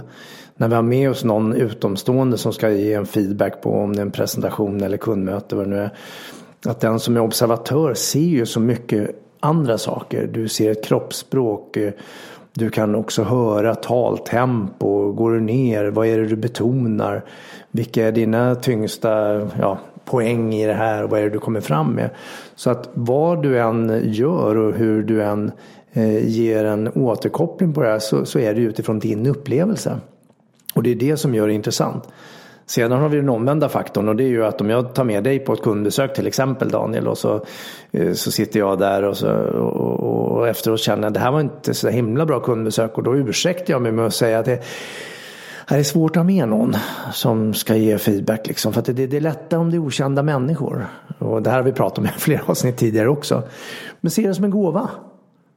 När 0.56 0.68
vi 0.68 0.74
har 0.74 0.82
med 0.82 1.10
oss 1.10 1.24
någon 1.24 1.52
utomstående 1.52 2.38
som 2.38 2.52
ska 2.52 2.70
ge 2.70 2.94
en 2.94 3.06
feedback 3.06 3.62
på 3.62 3.72
om 3.72 3.92
det 3.92 4.00
är 4.00 4.06
en 4.06 4.10
presentation 4.10 4.82
eller 4.82 4.96
kundmöte 4.96 5.56
vad 5.56 5.64
det 5.64 5.70
nu 5.70 5.78
är. 5.78 5.90
Att 6.66 6.80
den 6.80 7.00
som 7.00 7.16
är 7.16 7.20
observatör 7.20 7.94
ser 7.94 8.20
ju 8.20 8.46
så 8.46 8.60
mycket 8.60 9.10
andra 9.40 9.78
saker. 9.78 10.26
Du 10.26 10.48
ser 10.48 10.70
ett 10.70 10.84
kroppsspråk. 10.84 11.76
Eh, 11.76 11.92
du 12.52 12.70
kan 12.70 12.94
också 12.94 13.22
höra 13.22 13.74
taltempo. 13.74 15.12
Går 15.12 15.32
du 15.32 15.40
ner? 15.40 15.84
Vad 15.84 16.06
är 16.06 16.18
det 16.18 16.26
du 16.26 16.36
betonar? 16.36 17.24
Vilka 17.70 18.06
är 18.06 18.12
dina 18.12 18.54
tyngsta 18.54 19.40
ja, 19.60 19.78
poäng 20.04 20.54
i 20.54 20.66
det 20.66 20.74
här? 20.74 21.04
Vad 21.04 21.20
är 21.20 21.24
det 21.24 21.30
du 21.30 21.38
kommer 21.38 21.60
fram 21.60 21.92
med? 21.92 22.10
Så 22.54 22.70
att 22.70 22.90
vad 22.94 23.42
du 23.42 23.58
än 23.58 24.00
gör 24.04 24.56
och 24.56 24.74
hur 24.74 25.02
du 25.02 25.22
än 25.22 25.52
eh, 25.92 26.28
ger 26.28 26.64
en 26.64 26.88
återkoppling 26.88 27.72
på 27.72 27.82
det 27.82 27.88
här 27.88 27.98
så, 27.98 28.24
så 28.24 28.38
är 28.38 28.54
det 28.54 28.60
utifrån 28.60 28.98
din 28.98 29.26
upplevelse. 29.26 30.00
Och 30.74 30.82
det 30.82 30.90
är 30.90 30.94
det 30.94 31.16
som 31.16 31.34
gör 31.34 31.46
det 31.46 31.54
intressant. 31.54 32.08
Sedan 32.70 32.92
har 32.92 33.08
vi 33.08 33.16
den 33.16 33.28
omvända 33.28 33.68
faktorn 33.68 34.08
och 34.08 34.16
det 34.16 34.24
är 34.24 34.28
ju 34.28 34.44
att 34.44 34.60
om 34.60 34.70
jag 34.70 34.94
tar 34.94 35.04
med 35.04 35.24
dig 35.24 35.38
på 35.38 35.52
ett 35.52 35.62
kundbesök 35.62 36.14
till 36.14 36.26
exempel 36.26 36.68
Daniel 36.68 37.08
och 37.08 37.18
så, 37.18 37.44
eh, 37.90 38.12
så 38.12 38.30
sitter 38.30 38.58
jag 38.58 38.78
där 38.78 39.02
och, 39.02 39.16
så, 39.16 39.32
och, 39.32 40.36
och 40.36 40.48
efteråt 40.48 40.80
känner 40.80 41.08
att 41.08 41.14
det 41.14 41.20
här 41.20 41.30
var 41.30 41.40
inte 41.40 41.74
så 41.74 41.88
himla 41.88 42.26
bra 42.26 42.40
kundbesök 42.40 42.98
och 42.98 43.02
då 43.02 43.16
ursäktar 43.16 43.74
jag 43.74 43.82
mig 43.82 43.92
med 43.92 44.06
att 44.06 44.14
säga 44.14 44.38
att 44.38 44.44
det, 44.44 44.62
det 45.68 45.74
är 45.74 45.82
svårt 45.82 46.10
att 46.10 46.16
ha 46.16 46.24
med 46.24 46.48
någon 46.48 46.76
som 47.12 47.54
ska 47.54 47.76
ge 47.76 47.98
feedback. 47.98 48.46
Liksom, 48.46 48.72
för 48.72 48.80
att 48.80 48.86
det, 48.86 49.06
det 49.06 49.16
är 49.16 49.20
lättare 49.20 49.60
om 49.60 49.70
det 49.70 49.76
är 49.76 49.86
okända 49.86 50.22
människor. 50.22 50.86
Och 51.18 51.42
det 51.42 51.50
här 51.50 51.56
har 51.56 51.64
vi 51.64 51.72
pratat 51.72 51.98
om 51.98 52.04
i 52.04 52.08
flera 52.18 52.42
avsnitt 52.46 52.76
tidigare 52.76 53.08
också. 53.08 53.42
Men 54.00 54.10
se 54.10 54.26
det 54.26 54.34
som 54.34 54.44
en 54.44 54.50
gåva. 54.50 54.88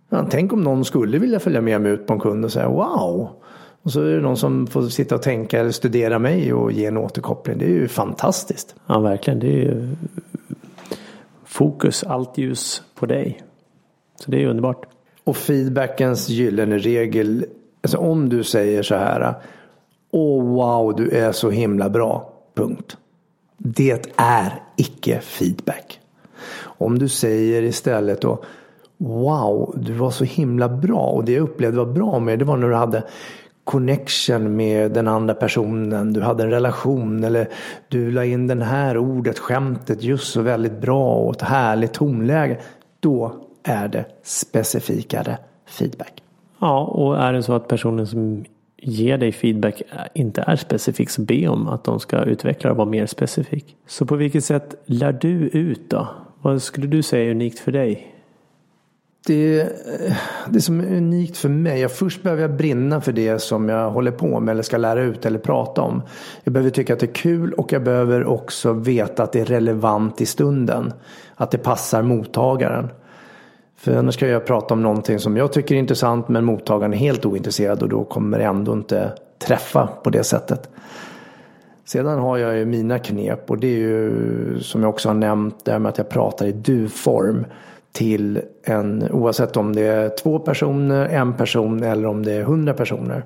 Ja, 0.10 0.26
tänk 0.30 0.54
om 0.54 0.64
någon 0.64 0.86
skulle 0.86 1.18
vilja 1.18 1.40
följa 1.40 1.62
med 1.62 1.82
mig 1.82 1.92
ut 1.92 2.08
på 2.08 2.14
en 2.14 2.20
kund 2.20 2.46
och 2.46 2.52
säga 2.52 2.70
wow. 2.70 3.30
Och 3.84 3.92
så 3.92 4.02
är 4.02 4.16
det 4.16 4.22
någon 4.22 4.38
som 4.38 4.68
får 4.68 4.84
sitta 4.84 5.16
och 5.16 5.22
tänka 5.22 5.60
eller 5.60 5.72
studera 5.72 6.20
mig 6.20 6.54
och 6.54 6.72
ge 6.72 6.86
en 6.86 6.98
återkoppling. 6.98 7.58
Det 7.58 7.66
är 7.66 7.70
ju 7.70 7.88
fantastiskt. 7.88 8.76
Ja, 8.88 9.00
verkligen. 9.00 9.40
Det 9.40 9.48
är 9.48 9.62
ju 9.64 9.96
fokus, 11.46 12.04
allt 12.04 12.38
ljus 12.38 12.82
på 12.96 13.06
dig. 13.06 13.42
Så 14.20 14.32
det 14.32 14.44
är 14.44 14.48
underbart. 14.48 14.86
Och 15.24 15.38
feedbackens 15.38 16.30
gyllene 16.30 16.78
regel. 16.78 17.46
Alltså 17.82 17.98
om 17.98 18.30
du 18.30 18.44
säger 18.44 18.84
så 18.84 18.96
här. 18.96 19.34
Åh 20.12 20.44
wow, 20.44 20.96
du 20.96 21.10
är 21.10 21.32
så 21.32 21.50
himla 21.50 21.90
bra. 21.90 22.34
Punkt. 22.56 22.98
Det 23.58 24.12
är 24.16 24.62
icke 24.78 25.20
feedback. 25.22 26.00
Om 26.62 27.00
du 27.00 27.08
säger 27.08 27.64
istället 27.64 28.22
då 28.22 28.44
Wow, 28.98 29.74
du 29.78 29.94
var 29.94 30.12
så 30.12 30.24
himla 30.24 30.70
bra 30.70 31.06
och 31.06 31.26
det 31.26 31.32
jag 31.32 31.44
upplevde 31.44 31.78
var 31.78 31.94
bra 31.94 32.20
med 32.20 32.40
det 32.40 32.46
var 32.46 32.58
när 32.58 32.68
du 32.68 32.76
hade 32.76 33.04
connection 33.64 34.56
med 34.56 34.92
den 34.92 35.08
andra 35.08 35.34
personen. 35.34 36.14
Du 36.14 36.22
hade 36.22 36.44
en 36.44 36.50
relation 36.50 37.24
eller 37.24 37.48
du 37.90 38.12
la 38.12 38.26
in 38.26 38.48
den 38.48 38.62
här 38.62 38.98
ordet, 38.98 39.40
skämtet 39.40 40.04
just 40.04 40.34
så 40.34 40.42
väldigt 40.42 40.82
bra 40.82 41.16
och 41.16 41.36
ett 41.36 41.42
härligt 41.42 41.94
tonläge. 41.94 42.58
Då 43.00 43.34
är 43.64 43.88
det 43.88 44.06
specifikare 44.24 45.38
feedback. 45.68 46.24
Ja, 46.60 46.84
och 46.84 47.18
är 47.22 47.34
det 47.34 47.44
så 47.44 47.54
att 47.54 47.68
personen 47.68 48.08
som 48.08 48.46
ger 48.78 49.18
dig 49.18 49.32
feedback 49.32 49.82
inte 50.14 50.42
är 50.42 50.56
specifik 50.56 51.10
så 51.10 51.22
be 51.22 51.48
om 51.48 51.68
att 51.68 51.84
de 51.84 52.00
ska 52.00 52.24
utveckla 52.24 52.72
och 52.72 52.78
vara 52.78 52.90
mer 52.90 53.06
specifik. 53.06 53.76
Så 53.88 54.06
på 54.06 54.16
vilket 54.16 54.46
sätt 54.46 54.76
lär 54.86 55.14
du 55.14 55.48
ut 55.48 55.90
då? 55.90 56.08
Vad 56.42 56.62
skulle 56.62 56.88
du 56.88 57.04
säga 57.04 57.26
är 57.26 57.32
unikt 57.32 57.60
för 57.60 57.72
dig? 57.72 58.13
Det, 59.26 59.62
eh, 59.62 60.14
det 60.50 60.62
som 60.62 60.80
är 60.80 60.98
unikt 60.98 61.38
för 61.38 61.50
mig, 61.50 61.82
jag 61.82 61.92
först 61.92 62.24
behöver 62.24 62.42
jag 62.42 62.56
brinna 62.56 63.02
för 63.02 63.12
det 63.12 63.40
som 63.40 63.70
jag 63.70 63.92
håller 63.92 64.12
på 64.12 64.40
med 64.40 64.52
eller 64.52 64.64
ska 64.64 64.78
lära 64.78 65.02
ut 65.02 65.26
eller 65.26 65.40
prata 65.40 65.82
om. 65.82 66.02
Jag 66.44 66.54
behöver 66.54 66.70
tycka 66.70 66.94
att 66.94 67.00
det 67.00 67.06
är 67.06 67.14
kul 67.14 67.54
och 67.54 67.74
jag 67.74 67.84
behöver 67.84 68.26
också 68.26 68.74
veta 68.74 69.24
att 69.24 69.32
det 69.32 69.40
är 69.40 69.46
relevant 69.46 70.22
i 70.22 70.26
stunden. 70.26 70.94
Att 71.36 71.52
det 71.52 71.58
passar 71.58 72.02
mottagaren. 72.02 72.90
För 73.78 73.96
annars 73.96 74.16
ska 74.16 74.28
jag 74.28 74.46
prata 74.46 74.74
om 74.74 74.82
någonting 74.82 75.20
som 75.20 75.38
jag 75.38 75.54
tycker 75.54 75.76
är 75.76 75.80
intressant 75.80 76.30
men 76.30 76.46
mottagaren 76.46 76.94
är 76.94 76.98
helt 76.98 77.26
ointresserad 77.26 77.84
och 77.84 77.90
då 77.90 78.04
kommer 78.04 78.40
det 78.40 78.46
ändå 78.46 78.74
inte 78.74 79.12
träffa 79.40 79.88
på 80.04 80.10
det 80.10 80.24
sättet. 80.24 80.70
Sedan 81.86 82.20
har 82.20 82.38
jag 82.38 82.58
ju 82.58 82.66
mina 82.66 83.00
knep 83.00 83.52
och 83.52 83.58
det 83.58 83.68
är 83.68 83.80
ju 83.80 84.60
som 84.62 84.82
jag 84.82 84.90
också 84.90 85.10
har 85.10 85.14
nämnt 85.14 85.66
det 85.66 85.72
här 85.72 85.80
med 85.80 85.90
att 85.90 85.98
jag 85.98 86.10
pratar 86.10 86.46
i 86.46 86.52
du-form 86.52 87.46
till 87.94 88.42
en, 88.64 89.12
oavsett 89.12 89.58
om 89.58 89.76
det 89.76 89.82
är 89.82 90.10
två 90.10 90.40
personer, 90.40 91.06
en 91.06 91.34
person 91.34 91.84
eller 91.84 92.08
om 92.08 92.26
det 92.26 92.34
är 92.34 92.44
hundra 92.44 92.74
personer. 92.74 93.26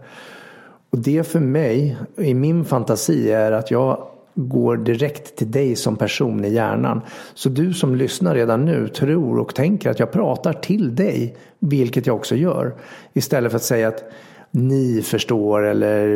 Och 0.89 0.97
det 0.97 1.27
för 1.27 1.39
mig, 1.39 1.97
i 2.17 2.33
min 2.33 2.65
fantasi, 2.65 3.31
är 3.31 3.51
att 3.51 3.71
jag 3.71 4.07
går 4.35 4.77
direkt 4.77 5.35
till 5.35 5.51
dig 5.51 5.75
som 5.75 5.95
person 5.95 6.45
i 6.45 6.53
hjärnan. 6.53 7.01
Så 7.33 7.49
du 7.49 7.73
som 7.73 7.95
lyssnar 7.95 8.35
redan 8.35 8.65
nu 8.65 8.87
tror 8.87 9.39
och 9.39 9.55
tänker 9.55 9.89
att 9.89 9.99
jag 9.99 10.11
pratar 10.11 10.53
till 10.53 10.95
dig, 10.95 11.35
vilket 11.59 12.07
jag 12.07 12.15
också 12.15 12.35
gör. 12.35 12.75
Istället 13.13 13.51
för 13.51 13.55
att 13.55 13.63
säga 13.63 13.87
att 13.87 14.03
ni 14.51 15.01
förstår 15.01 15.65
eller 15.65 16.07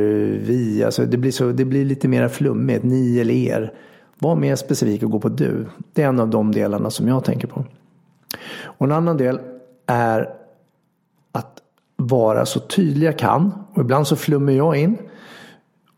vi. 0.46 0.84
Alltså 0.84 1.06
det, 1.06 1.18
blir 1.18 1.32
så, 1.32 1.52
det 1.52 1.66
blir 1.66 1.86
lite 1.86 2.08
mer 2.08 2.28
flummigt, 2.28 2.84
ni 2.84 3.20
eller 3.20 3.34
er. 3.34 3.74
Var 4.20 4.36
mer 4.36 4.56
specifik 4.56 5.04
och 5.04 5.12
gå 5.12 5.20
på 5.20 5.30
du. 5.30 5.66
Det 5.94 6.04
är 6.04 6.08
en 6.08 6.20
av 6.20 6.30
de 6.30 6.52
delarna 6.52 6.90
som 6.90 7.08
jag 7.08 7.24
tänker 7.24 7.48
på. 7.48 7.66
Och 8.64 8.86
en 8.86 8.92
annan 8.92 9.18
del 9.18 9.40
är 9.86 10.34
att 11.32 11.62
vara 11.96 12.46
så 12.46 12.60
tydlig 12.60 13.08
jag 13.08 13.20
kan. 13.20 13.52
Och 13.74 13.82
ibland 13.82 14.08
så 14.08 14.16
flummar 14.16 14.52
jag 14.52 14.78
in. 14.78 14.98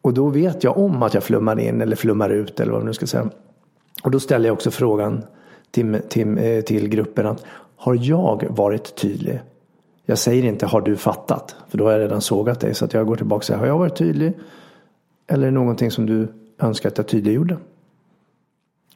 Och 0.02 0.14
då 0.14 0.30
vet 0.30 0.64
jag 0.64 0.78
om 0.78 1.04
att 1.04 1.14
jag 1.14 1.24
flummar 1.24 1.60
in 1.60 1.82
eller 1.82 1.96
flummar 1.96 2.30
ut 2.30 2.60
eller 2.60 2.72
vad 2.72 2.82
man 2.82 2.88
nu 2.88 2.94
ska 2.94 3.08
säga. 3.08 3.30
Och 4.04 4.12
då 4.12 4.20
ställer 4.20 4.46
jag 4.50 4.54
också 4.54 4.72
frågan 4.72 5.24
till, 5.72 6.02
till, 6.10 6.38
eh, 6.38 6.62
till 6.62 6.90
gruppen 6.90 7.28
att 7.28 7.46
har 7.76 7.98
jag 8.02 8.46
varit 8.50 8.96
tydlig? 8.96 9.42
Jag 10.06 10.18
säger 10.18 10.44
inte 10.44 10.66
har 10.66 10.82
du 10.82 10.98
fattat? 10.98 11.56
För 11.70 11.78
då 11.78 11.86
har 11.86 11.92
jag 11.92 12.00
redan 12.00 12.22
sågat 12.22 12.60
dig. 12.60 12.76
Så 12.76 12.86
att 12.86 12.94
jag 12.94 13.08
går 13.08 13.16
tillbaka 13.16 13.38
och 13.38 13.44
säger 13.44 13.60
har 13.60 13.68
jag 13.68 13.78
varit 13.78 13.96
tydlig? 13.96 14.34
Eller 15.28 15.48
är 15.48 15.52
det 15.52 15.58
någonting 15.58 15.92
som 15.92 16.06
du 16.06 16.28
önskar 16.60 16.90
att 16.90 16.98
jag 16.98 17.08
tydliggjorde? 17.08 17.58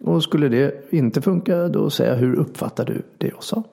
Och 0.03 0.23
skulle 0.23 0.49
det 0.49 0.73
inte 0.89 1.21
funka 1.21 1.67
då 1.67 1.89
säger 1.89 2.11
jag 2.11 2.17
hur 2.17 2.35
uppfattar 2.35 2.85
du 2.85 3.01
det 3.17 3.27
jag 3.27 3.43
sa? 3.43 3.63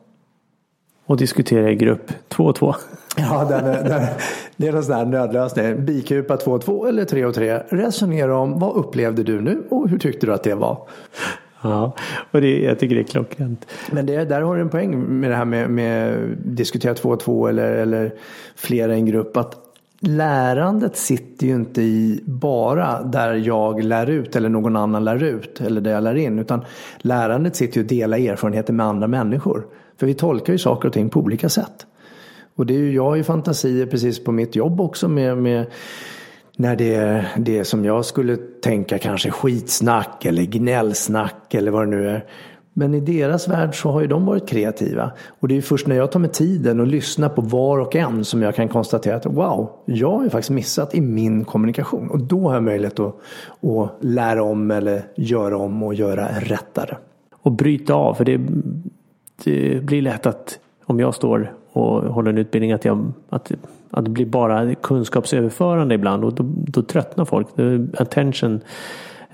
Och 1.07 1.16
diskutera 1.16 1.71
i 1.71 1.75
grupp 1.75 2.12
två 2.28 2.45
och 2.45 2.57
två. 2.57 2.75
Ja, 3.16 3.45
den 3.45 3.64
är, 3.64 3.85
den, 3.88 4.07
det 4.57 4.69
är 4.69 4.73
en 4.73 4.85
sån 4.85 4.97
där 4.97 5.04
nödlösning. 5.04 5.85
Bikupa 5.85 6.37
två 6.37 6.50
och 6.50 6.64
två 6.64 6.87
eller 6.87 7.04
tre 7.04 7.25
och 7.25 7.35
tre. 7.35 7.62
Resonera 7.69 8.38
om 8.38 8.59
vad 8.59 8.76
upplevde 8.76 9.23
du 9.23 9.40
nu 9.40 9.62
och 9.71 9.88
hur 9.88 9.99
tyckte 9.99 10.26
du 10.26 10.33
att 10.35 10.43
det 10.43 10.54
var? 10.54 10.88
Ja, 11.62 11.93
och 12.31 12.40
det, 12.40 12.62
jag 12.62 12.78
tycker 12.78 12.95
det 12.95 13.00
är 13.00 13.04
klockrent. 13.04 13.66
Men 13.93 14.07
det, 14.07 14.25
där 14.25 14.43
har 14.43 14.57
du 14.57 14.61
en 14.61 14.69
poäng 14.69 15.00
med 15.00 15.31
det 15.31 15.37
här 15.37 15.45
med, 15.45 15.71
med 15.71 16.19
diskutera 16.45 16.95
två 16.95 17.09
och 17.09 17.21
två 17.21 17.47
eller, 17.47 17.73
eller 17.73 18.14
flera 18.57 18.95
i 18.95 18.99
en 18.99 19.07
grupp. 19.07 19.37
Att 19.37 19.63
lärandet 20.06 20.96
sitter 20.96 21.46
ju 21.46 21.54
inte 21.54 21.82
i 21.82 22.20
bara 22.26 23.02
där 23.02 23.34
jag 23.34 23.82
lär 23.82 24.11
ut 24.11 24.37
eller 24.37 24.49
någon 24.49 24.76
annan 24.76 25.04
lär 25.04 25.23
ut 25.23 25.61
eller 25.61 25.80
där 25.80 25.90
jag 25.90 26.02
lär 26.02 26.14
in. 26.14 26.38
Utan 26.38 26.64
lärandet 26.99 27.56
sitter 27.56 27.76
ju 27.76 27.82
att 27.82 27.88
dela 27.88 28.18
erfarenheter 28.18 28.73
med 28.73 28.87
andra 28.87 29.06
människor. 29.06 29.66
För 30.00 30.06
vi 30.06 30.14
tolkar 30.14 30.52
ju 30.52 30.58
saker 30.58 30.88
och 30.88 30.94
ting 30.94 31.11
på 31.11 31.20
olika 31.20 31.49
sätt. 31.49 31.87
Och 32.56 32.66
det 32.66 32.75
är 32.75 32.78
ju 32.78 32.94
jag 32.94 33.18
i 33.18 33.23
fantasier 33.23 33.87
precis 33.87 34.25
på 34.25 34.32
mitt 34.32 34.56
jobb 34.56 34.80
också 34.80 35.08
med, 35.08 35.38
med 35.38 35.66
när 36.56 36.76
det 36.76 36.94
är 36.94 37.28
det 37.37 37.64
som 37.64 37.84
jag 37.84 38.04
skulle 38.04 38.37
tänka 38.37 38.99
kanske 38.99 39.30
skitsnack 39.30 40.25
eller 40.25 40.42
gnällsnack 40.42 41.54
eller 41.54 41.70
vad 41.70 41.82
det 41.82 41.96
nu 41.96 42.08
är. 42.08 42.25
Men 42.76 42.95
i 42.95 43.00
deras 43.00 43.49
värld 43.49 43.83
så 43.83 43.90
har 43.90 44.00
ju 44.00 44.07
de 44.07 44.26
varit 44.26 44.49
kreativa. 44.49 45.12
Och 45.40 45.49
det 45.49 45.57
är 45.57 45.61
först 45.61 45.87
när 45.87 45.97
jag 45.97 46.12
tar 46.12 46.21
mig 46.21 46.31
tiden 46.31 46.81
och 46.81 46.87
lyssnar 46.87 47.28
på 47.28 47.40
var 47.40 47.78
och 47.78 47.97
en 47.97 48.25
som 48.25 48.43
jag 48.43 48.54
kan 48.54 48.69
konstatera 48.69 49.16
att 49.16 49.26
wow, 49.26 49.71
jag 49.85 50.11
har 50.11 50.25
ju 50.25 50.31
faktiskt 50.31 50.50
missat 50.50 50.95
i 50.95 51.00
min 51.00 51.45
kommunikation. 51.45 52.11
Och 52.11 52.19
då 52.19 52.49
har 52.49 52.54
jag 52.54 52.62
möjlighet 52.62 53.00
att, 53.00 53.14
att 53.62 53.90
lära 54.00 54.43
om 54.43 54.71
eller 54.71 55.02
göra 55.16 55.57
om 55.57 55.83
och 55.83 55.95
göra 55.95 56.28
rättare. 56.40 56.97
Och 57.35 57.52
bryta 57.52 57.95
av, 57.95 58.14
för 58.14 58.25
det, 58.25 58.40
det 59.45 59.85
blir 59.85 60.02
lätt 60.02 60.26
att 60.26 60.59
om 60.85 61.00
jag 61.00 61.14
står 61.14 61.54
och 61.73 62.02
håller 62.02 62.31
en 62.31 62.38
utbildning 62.38 62.73
att, 62.73 62.85
jag, 62.85 63.12
att, 63.28 63.52
att 63.90 64.04
det 64.04 64.11
blir 64.11 64.26
bara 64.26 64.75
kunskapsöverförande 64.75 65.95
ibland 65.95 66.25
och 66.25 66.33
då, 66.33 66.45
då 66.47 66.83
tröttnar 66.83 67.25
folk. 67.25 67.47
Attention 67.99 68.61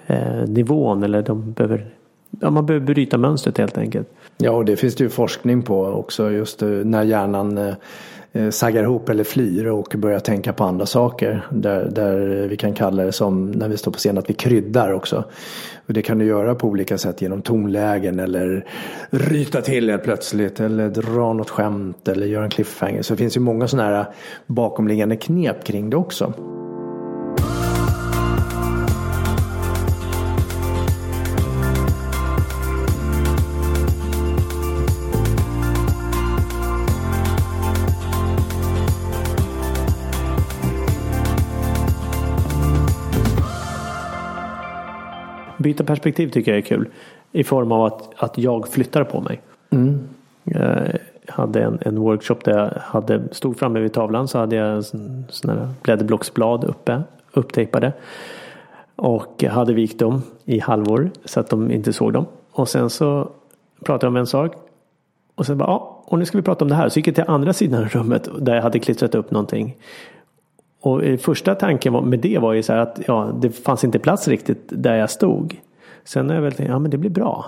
eh, 0.07 0.49
nivån 0.49 1.03
eller 1.03 1.23
de 1.23 1.53
behöver 1.53 1.95
ja, 2.41 2.51
man 2.51 2.67
behöver 2.67 2.87
bryta 2.87 3.19
mönstret 3.19 3.59
helt 3.59 3.79
enkelt. 3.79 4.09
Ja, 4.39 4.51
och 4.51 4.65
det 4.65 4.77
finns 4.77 4.95
det 4.95 5.05
ju 5.05 5.11
forskning 5.11 5.63
på 5.63 5.85
också 5.85 6.31
just 6.31 6.63
eh, 6.63 6.69
när 6.69 7.03
hjärnan 7.03 7.59
eh, 7.59 7.75
eh, 8.33 8.51
saggar 8.51 8.83
ihop 8.83 9.09
eller 9.09 9.25
flyr 9.25 9.67
och 9.67 9.95
börjar 9.99 10.21
tänka 10.21 10.53
på 10.53 10.65
andra 10.65 10.87
saker. 10.87 11.47
Där, 11.51 11.91
där 11.91 12.47
vi 12.49 12.57
kan 12.57 12.75
kalla 12.75 13.05
det 13.05 13.13
som 13.13 13.51
när 13.51 13.69
vi 13.69 13.77
står 13.77 13.93
på 13.93 13.99
scen 13.99 14.19
att 14.19 14.31
vi 14.31 14.35
kryddar 14.35 14.93
också. 14.93 15.25
Och 15.87 15.95
det 15.95 16.03
kan 16.03 16.19
du 16.19 16.25
göra 16.25 16.55
på 16.55 16.69
olika 16.69 16.99
sätt 16.99 17.23
genom 17.23 17.43
tonlägen 17.43 18.19
eller 18.19 18.67
ryta 19.11 19.61
till 19.61 19.91
helt 19.91 20.03
plötsligt 20.03 20.61
eller 20.61 20.89
dra 20.89 21.33
något 21.33 21.51
skämt 21.51 22.09
eller 22.09 22.27
göra 22.27 22.45
en 22.45 22.51
cliffhanger. 22.51 23.03
Så 23.03 23.15
det 23.15 23.19
finns 23.19 23.37
ju 23.37 23.41
många 23.41 23.69
sådana 23.69 23.89
här 23.89 24.07
bakomliggande 24.47 25.17
knep 25.17 25.65
kring 25.65 25.91
det 25.91 25.97
också. 25.97 26.33
Byta 45.71 45.85
perspektiv 45.85 46.29
tycker 46.31 46.51
jag 46.51 46.59
är 46.59 46.63
kul. 46.63 46.89
I 47.33 47.45
form 47.45 47.73
av 47.73 47.85
att, 47.85 48.11
att 48.17 48.39
jag 48.39 48.69
flyttar 48.69 49.05
på 49.05 49.21
mig. 49.21 49.41
Mm. 49.71 50.09
Jag 50.45 50.89
hade 51.29 51.63
en, 51.63 51.79
en 51.83 51.99
workshop 51.99 52.37
där 52.45 52.59
jag 52.59 52.71
hade, 52.81 53.23
stod 53.33 53.59
framme 53.59 53.81
vid 53.81 53.93
tavlan 53.93 54.29
så 54.29 54.39
hade 54.39 54.57
jag 54.57 54.85
sådana 55.29 55.75
blädderblocksblad 55.83 56.65
uppe, 56.65 57.03
upptejpade. 57.33 57.93
Och 58.97 59.45
hade 59.45 59.73
vikt 59.73 59.99
dem 59.99 60.23
i 60.45 60.59
halvor 60.59 61.11
så 61.25 61.41
att 61.41 61.51
de 61.51 61.71
inte 61.71 61.93
såg 61.93 62.13
dem. 62.13 62.27
Och 62.53 62.69
sen 62.69 62.91
så 62.91 63.31
pratade 63.85 64.07
jag 64.07 64.11
om 64.11 64.17
en 64.17 64.27
sak. 64.27 64.53
Och 65.35 65.47
sen 65.47 65.59
bara, 65.59 65.69
ja, 65.69 66.03
och 66.05 66.19
nu 66.19 66.25
ska 66.25 66.39
vi 66.39 66.43
prata 66.43 66.65
om 66.65 66.69
det 66.69 66.75
här. 66.75 66.89
Så 66.89 66.99
gick 66.99 67.09
jag 67.09 67.15
till 67.15 67.25
andra 67.29 67.53
sidan 67.53 67.89
rummet 67.89 68.29
där 68.39 68.55
jag 68.55 68.63
hade 68.63 68.79
klistrat 68.79 69.15
upp 69.15 69.31
någonting. 69.31 69.77
Och 70.81 71.03
första 71.21 71.55
tanken 71.55 72.09
med 72.09 72.19
det 72.19 72.39
var 72.39 72.53
ju 72.53 72.63
så 72.63 72.73
här 72.73 72.81
att 72.81 73.01
ja, 73.07 73.33
det 73.41 73.51
fanns 73.51 73.85
inte 73.85 73.99
plats 73.99 74.29
riktigt 74.29 74.63
där 74.69 74.95
jag 74.95 75.11
stod. 75.11 75.61
Sen 76.05 76.29
har 76.29 76.35
jag 76.35 76.43
väl 76.43 76.53
tänkt, 76.53 76.71
ja 76.71 76.79
men 76.79 76.91
det 76.91 76.99
blir 76.99 77.11
bra. 77.11 77.45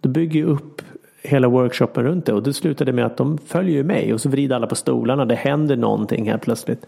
Då 0.00 0.08
bygger 0.08 0.40
jag 0.40 0.48
upp 0.48 0.82
hela 1.22 1.48
workshopen 1.48 2.04
runt 2.04 2.26
det 2.26 2.32
och 2.32 2.42
det 2.42 2.52
slutade 2.52 2.92
med 2.92 3.06
att 3.06 3.16
de 3.16 3.38
följer 3.38 3.84
mig 3.84 4.14
och 4.14 4.20
så 4.20 4.28
vrider 4.28 4.56
alla 4.56 4.66
på 4.66 4.74
stolarna. 4.74 5.24
Det 5.24 5.34
händer 5.34 5.76
någonting 5.76 6.30
här 6.30 6.38
plötsligt. 6.38 6.86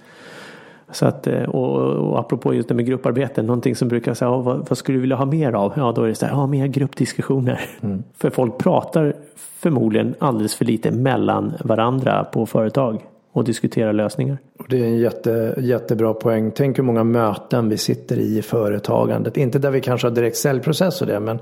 Så 0.91 1.07
att, 1.07 1.27
eh, 1.27 1.43
och, 1.43 1.81
och 1.81 2.19
apropå 2.19 2.55
just 2.55 2.69
det 2.69 2.75
med 2.75 2.87
grupparbete, 2.87 3.43
någonting 3.43 3.77
som 3.77 3.89
brukar 3.89 4.15
säga, 4.15 4.31
vad, 4.31 4.69
vad, 4.69 4.79
skulle 4.79 4.97
du 4.97 5.01
vilja 5.01 5.17
ha 5.17 5.25
mer 5.25 5.53
av? 5.53 5.73
Ja, 5.77 5.93
då 5.93 6.03
är 6.03 6.09
det 6.09 6.15
så 6.15 6.27
här, 6.27 6.33
ja, 6.33 6.47
mer 6.47 6.67
gruppdiskussioner. 6.67 7.61
Mm. 7.81 8.03
För 8.17 8.31
folk 8.31 8.59
pratar 8.59 9.15
förmodligen 9.37 10.15
alldeles 10.19 10.55
för 10.55 10.65
lite 10.65 10.91
mellan 10.91 11.53
varandra 11.65 12.25
på 12.25 12.47
företag 12.47 13.03
och 13.35 13.45
diskutera 13.45 13.93
lösningar. 13.93 14.39
Det 14.69 14.81
är 14.81 14.85
en 14.85 14.99
jätte, 14.99 15.55
jättebra 15.59 16.15
poäng. 16.15 16.51
Tänk 16.55 16.79
hur 16.79 16.83
många 16.85 17.05
möten 17.05 17.69
vi 17.69 17.79
sitter 17.79 18.19
i 18.19 18.39
i 18.39 18.43
företagandet. 18.43 19.37
Inte 19.37 19.59
där 19.59 19.71
vi 19.71 19.81
kanske 19.81 20.07
har 20.07 20.15
direkt 20.15 20.37
säljprocess 20.37 21.01
och 21.01 21.07
det 21.07 21.21
men 21.21 21.39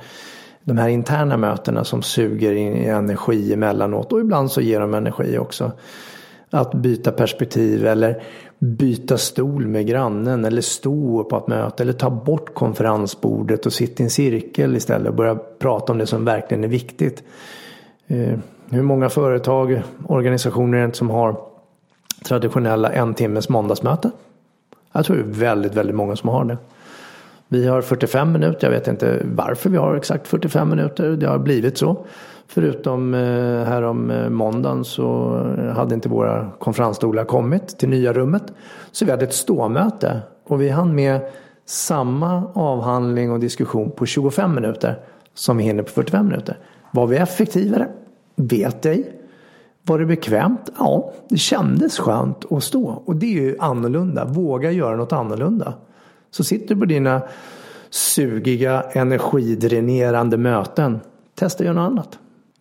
de 0.64 0.78
här 0.78 0.88
interna 0.88 1.36
mötena 1.36 1.84
som 1.84 2.02
suger 2.02 2.52
in 2.52 2.74
energi 2.74 3.52
emellanåt 3.52 4.12
och 4.12 4.20
ibland 4.20 4.50
så 4.50 4.60
ger 4.60 4.80
de 4.80 4.94
energi 4.94 5.38
också. 5.38 5.72
Att 6.50 6.74
byta 6.74 7.12
perspektiv 7.12 7.86
eller 7.86 8.22
byta 8.58 9.18
stol 9.18 9.66
med 9.66 9.86
grannen 9.86 10.44
eller 10.44 10.62
stå 10.62 11.24
på 11.24 11.36
ett 11.36 11.46
möte 11.46 11.82
eller 11.82 11.92
ta 11.92 12.10
bort 12.10 12.54
konferensbordet 12.54 13.66
och 13.66 13.72
sitta 13.72 14.02
i 14.02 14.04
en 14.04 14.10
cirkel 14.10 14.76
istället 14.76 15.08
och 15.08 15.14
börja 15.14 15.34
prata 15.34 15.92
om 15.92 15.98
det 15.98 16.06
som 16.06 16.24
verkligen 16.24 16.64
är 16.64 16.68
viktigt. 16.68 17.22
Eh, 18.06 18.38
hur 18.70 18.82
många 18.82 19.08
företag, 19.08 19.82
organisationer 20.06 20.90
som 20.92 21.10
har 21.10 21.51
traditionella 22.24 22.92
en 22.92 23.14
timmes 23.14 23.48
måndagsmöte. 23.48 24.10
Jag 24.92 25.04
tror 25.04 25.16
det 25.16 25.22
är 25.22 25.26
väldigt, 25.26 25.74
väldigt 25.74 25.96
många 25.96 26.16
som 26.16 26.28
har 26.28 26.44
det. 26.44 26.58
Vi 27.48 27.66
har 27.66 27.82
45 27.82 28.32
minuter. 28.32 28.66
Jag 28.66 28.70
vet 28.70 28.88
inte 28.88 29.22
varför 29.24 29.70
vi 29.70 29.76
har 29.76 29.96
exakt 29.96 30.28
45 30.28 30.70
minuter. 30.70 31.10
Det 31.10 31.26
har 31.26 31.38
blivit 31.38 31.78
så. 31.78 32.06
Förutom 32.46 33.14
eh, 33.14 33.20
här 33.64 33.82
om 33.82 34.10
eh, 34.10 34.28
måndagen 34.28 34.84
så 34.84 35.38
hade 35.76 35.94
inte 35.94 36.08
våra 36.08 36.50
konferensstolar 36.58 37.24
kommit 37.24 37.78
till 37.78 37.88
nya 37.88 38.12
rummet. 38.12 38.42
Så 38.92 39.04
vi 39.04 39.10
hade 39.10 39.24
ett 39.24 39.34
ståmöte 39.34 40.20
och 40.44 40.60
vi 40.60 40.68
hann 40.68 40.94
med 40.94 41.20
samma 41.66 42.42
avhandling 42.52 43.32
och 43.32 43.40
diskussion 43.40 43.90
på 43.90 44.06
25 44.06 44.54
minuter 44.54 44.98
som 45.34 45.56
vi 45.56 45.64
hinner 45.64 45.82
på 45.82 45.90
45 45.90 46.26
minuter. 46.26 46.58
Var 46.90 47.06
vi 47.06 47.16
effektivare? 47.16 47.88
Vet 48.36 48.86
ej. 48.86 49.21
Var 49.82 49.98
det 49.98 50.06
bekvämt? 50.06 50.70
Ja, 50.78 51.12
det 51.28 51.36
kändes 51.36 51.98
skönt 51.98 52.52
att 52.52 52.64
stå. 52.64 53.02
Och 53.04 53.16
det 53.16 53.26
är 53.26 53.42
ju 53.42 53.56
annorlunda. 53.58 54.24
Våga 54.24 54.70
göra 54.70 54.96
något 54.96 55.12
annorlunda. 55.12 55.74
Så 56.30 56.44
sitter 56.44 56.74
du 56.74 56.80
på 56.80 56.86
dina 56.86 57.22
sugiga, 57.90 58.82
energidränerande 58.92 60.36
möten. 60.36 61.00
Testa 61.34 61.62
att 61.62 61.66
göra 61.66 61.74
något 61.74 61.90
annat. 61.90 62.18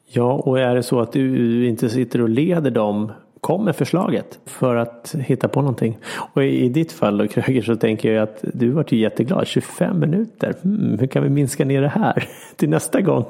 Ja, 0.07 0.33
och 0.33 0.59
är 0.59 0.75
det 0.75 0.83
så 0.83 0.99
att 0.99 1.11
du 1.11 1.67
inte 1.67 1.89
sitter 1.89 2.21
och 2.21 2.29
leder 2.29 2.71
dem 2.71 3.11
kom 3.41 3.65
med 3.65 3.75
förslaget 3.75 4.39
för 4.45 4.75
att 4.75 5.15
hitta 5.19 5.47
på 5.47 5.61
någonting. 5.61 5.97
Och 6.33 6.43
i 6.43 6.69
ditt 6.69 6.91
fall 6.91 7.17
då 7.17 7.27
Kröger 7.27 7.61
så 7.61 7.75
tänker 7.75 8.13
jag 8.13 8.23
att 8.23 8.39
du 8.53 8.69
vart 8.69 8.91
ju 8.91 8.97
jätteglad. 8.97 9.47
25 9.47 9.99
minuter, 9.99 10.55
hmm, 10.61 10.99
hur 10.99 11.07
kan 11.07 11.23
vi 11.23 11.29
minska 11.29 11.65
ner 11.65 11.81
det 11.81 11.87
här 11.87 12.27
till 12.55 12.69
nästa 12.69 13.01
gång? 13.01 13.25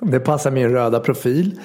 Det 0.00 0.20
passar 0.20 0.50
min 0.50 0.70
röda 0.70 1.00
profil. 1.00 1.60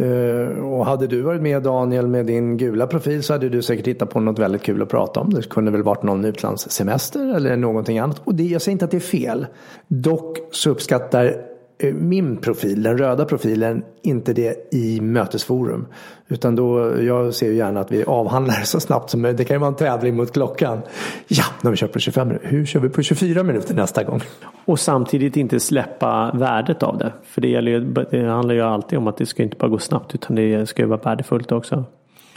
Eh, 0.00 0.64
och 0.64 0.86
hade 0.86 1.06
du 1.06 1.20
varit 1.20 1.42
med 1.42 1.62
Daniel 1.62 2.06
med 2.06 2.26
din 2.26 2.56
gula 2.56 2.86
profil 2.86 3.22
så 3.22 3.32
hade 3.32 3.48
du 3.48 3.62
säkert 3.62 3.86
hittat 3.86 4.10
på 4.10 4.20
något 4.20 4.38
väldigt 4.38 4.62
kul 4.62 4.82
att 4.82 4.88
prata 4.88 5.20
om. 5.20 5.30
Det 5.30 5.48
kunde 5.48 5.70
väl 5.70 5.82
varit 5.82 6.02
någon 6.02 6.24
utlandssemester 6.24 7.34
eller 7.36 7.56
någonting 7.56 7.98
annat. 7.98 8.20
Och 8.24 8.34
det, 8.34 8.42
jag 8.42 8.62
säger 8.62 8.72
inte 8.72 8.84
att 8.84 8.90
det 8.90 8.96
är 8.96 9.00
fel. 9.00 9.46
Dock 9.88 10.38
så 10.50 10.70
uppskattar 10.70 11.36
Eh, 11.80 11.94
min 11.94 12.36
profil, 12.36 12.82
den 12.82 12.98
röda 12.98 13.24
profilen, 13.24 13.84
inte 14.02 14.32
det 14.32 14.74
i 14.74 15.00
mötesforum. 15.00 15.86
Utan 16.28 16.56
då, 16.56 17.02
jag 17.02 17.34
ser 17.34 17.46
ju 17.46 17.56
gärna 17.56 17.80
att 17.80 17.92
vi 17.92 18.04
avhandlar 18.04 18.54
så 18.64 18.80
snabbt 18.80 19.10
som 19.10 19.22
möjligt. 19.22 19.38
Det 19.38 19.44
kan 19.44 19.54
ju 19.54 19.58
vara 19.58 19.68
en 19.68 19.76
tävling 19.76 20.16
mot 20.16 20.32
klockan. 20.32 20.80
Ja, 21.28 21.44
när 21.60 21.70
vi 21.70 21.76
kör 21.76 21.86
på 21.86 21.98
25 21.98 22.28
minuter. 22.28 22.48
Hur 22.48 22.66
kör 22.66 22.80
vi 22.80 22.88
på 22.88 23.02
24 23.02 23.42
minuter 23.42 23.74
nästa 23.74 24.04
gång? 24.04 24.20
Och 24.64 24.80
samtidigt 24.80 25.36
inte 25.36 25.60
släppa 25.60 26.32
värdet 26.34 26.82
av 26.82 26.98
det. 26.98 27.12
För 27.24 27.40
det, 27.40 27.48
gäller, 27.48 27.80
det 28.10 28.26
handlar 28.26 28.54
ju 28.54 28.62
alltid 28.62 28.98
om 28.98 29.06
att 29.06 29.16
det 29.16 29.26
ska 29.26 29.42
inte 29.42 29.56
bara 29.56 29.68
gå 29.68 29.78
snabbt 29.78 30.14
utan 30.14 30.36
det 30.36 30.68
ska 30.68 30.82
ju 30.82 30.88
vara 30.88 31.00
värdefullt 31.00 31.52
också. 31.52 31.84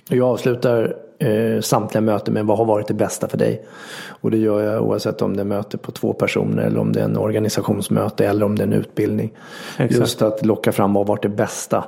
Jag 0.09 0.27
avslutar 0.27 0.95
eh, 1.19 1.61
samtliga 1.61 2.01
möten 2.01 2.33
med 2.33 2.45
vad 2.45 2.57
har 2.57 2.65
varit 2.65 2.87
det 2.87 2.93
bästa 2.93 3.27
för 3.27 3.37
dig? 3.37 3.65
Och 4.07 4.31
det 4.31 4.37
gör 4.37 4.61
jag 4.61 4.83
oavsett 4.83 5.21
om 5.21 5.35
det 5.35 5.41
är 5.41 5.45
möte 5.45 5.77
på 5.77 5.91
två 5.91 6.13
personer 6.13 6.63
eller 6.63 6.79
om 6.79 6.91
det 6.91 6.99
är 6.99 7.05
en 7.05 7.17
organisationsmöte 7.17 8.25
eller 8.25 8.45
om 8.45 8.55
det 8.55 8.63
är 8.63 8.67
en 8.67 8.73
utbildning. 8.73 9.33
Exakt. 9.77 9.99
Just 9.99 10.21
att 10.21 10.45
locka 10.45 10.71
fram 10.71 10.93
vad 10.93 11.07
har 11.07 11.13
varit 11.13 11.21
det 11.21 11.29
bästa. 11.29 11.83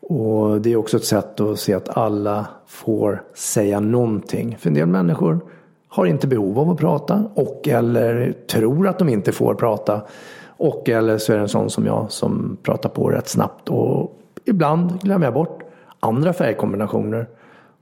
Och 0.00 0.60
det 0.60 0.72
är 0.72 0.76
också 0.76 0.96
ett 0.96 1.04
sätt 1.04 1.40
att 1.40 1.58
se 1.58 1.74
att 1.74 1.96
alla 1.96 2.46
får 2.66 3.22
säga 3.34 3.80
någonting. 3.80 4.56
För 4.60 4.68
en 4.68 4.74
del 4.74 4.86
människor 4.86 5.40
har 5.88 6.06
inte 6.06 6.26
behov 6.26 6.58
av 6.58 6.70
att 6.70 6.78
prata 6.78 7.24
och 7.34 7.68
eller 7.68 8.34
tror 8.46 8.88
att 8.88 8.98
de 8.98 9.08
inte 9.08 9.32
får 9.32 9.54
prata. 9.54 10.00
Och 10.46 10.88
eller 10.88 11.18
så 11.18 11.32
är 11.32 11.36
det 11.36 11.42
en 11.42 11.48
sån 11.48 11.70
som 11.70 11.86
jag 11.86 12.06
som 12.08 12.58
pratar 12.62 12.88
på 12.88 13.10
rätt 13.10 13.28
snabbt 13.28 13.68
och 13.68 14.18
ibland 14.44 15.00
glömmer 15.02 15.26
jag 15.26 15.34
bort 15.34 15.62
andra 16.00 16.32
färgkombinationer. 16.32 17.26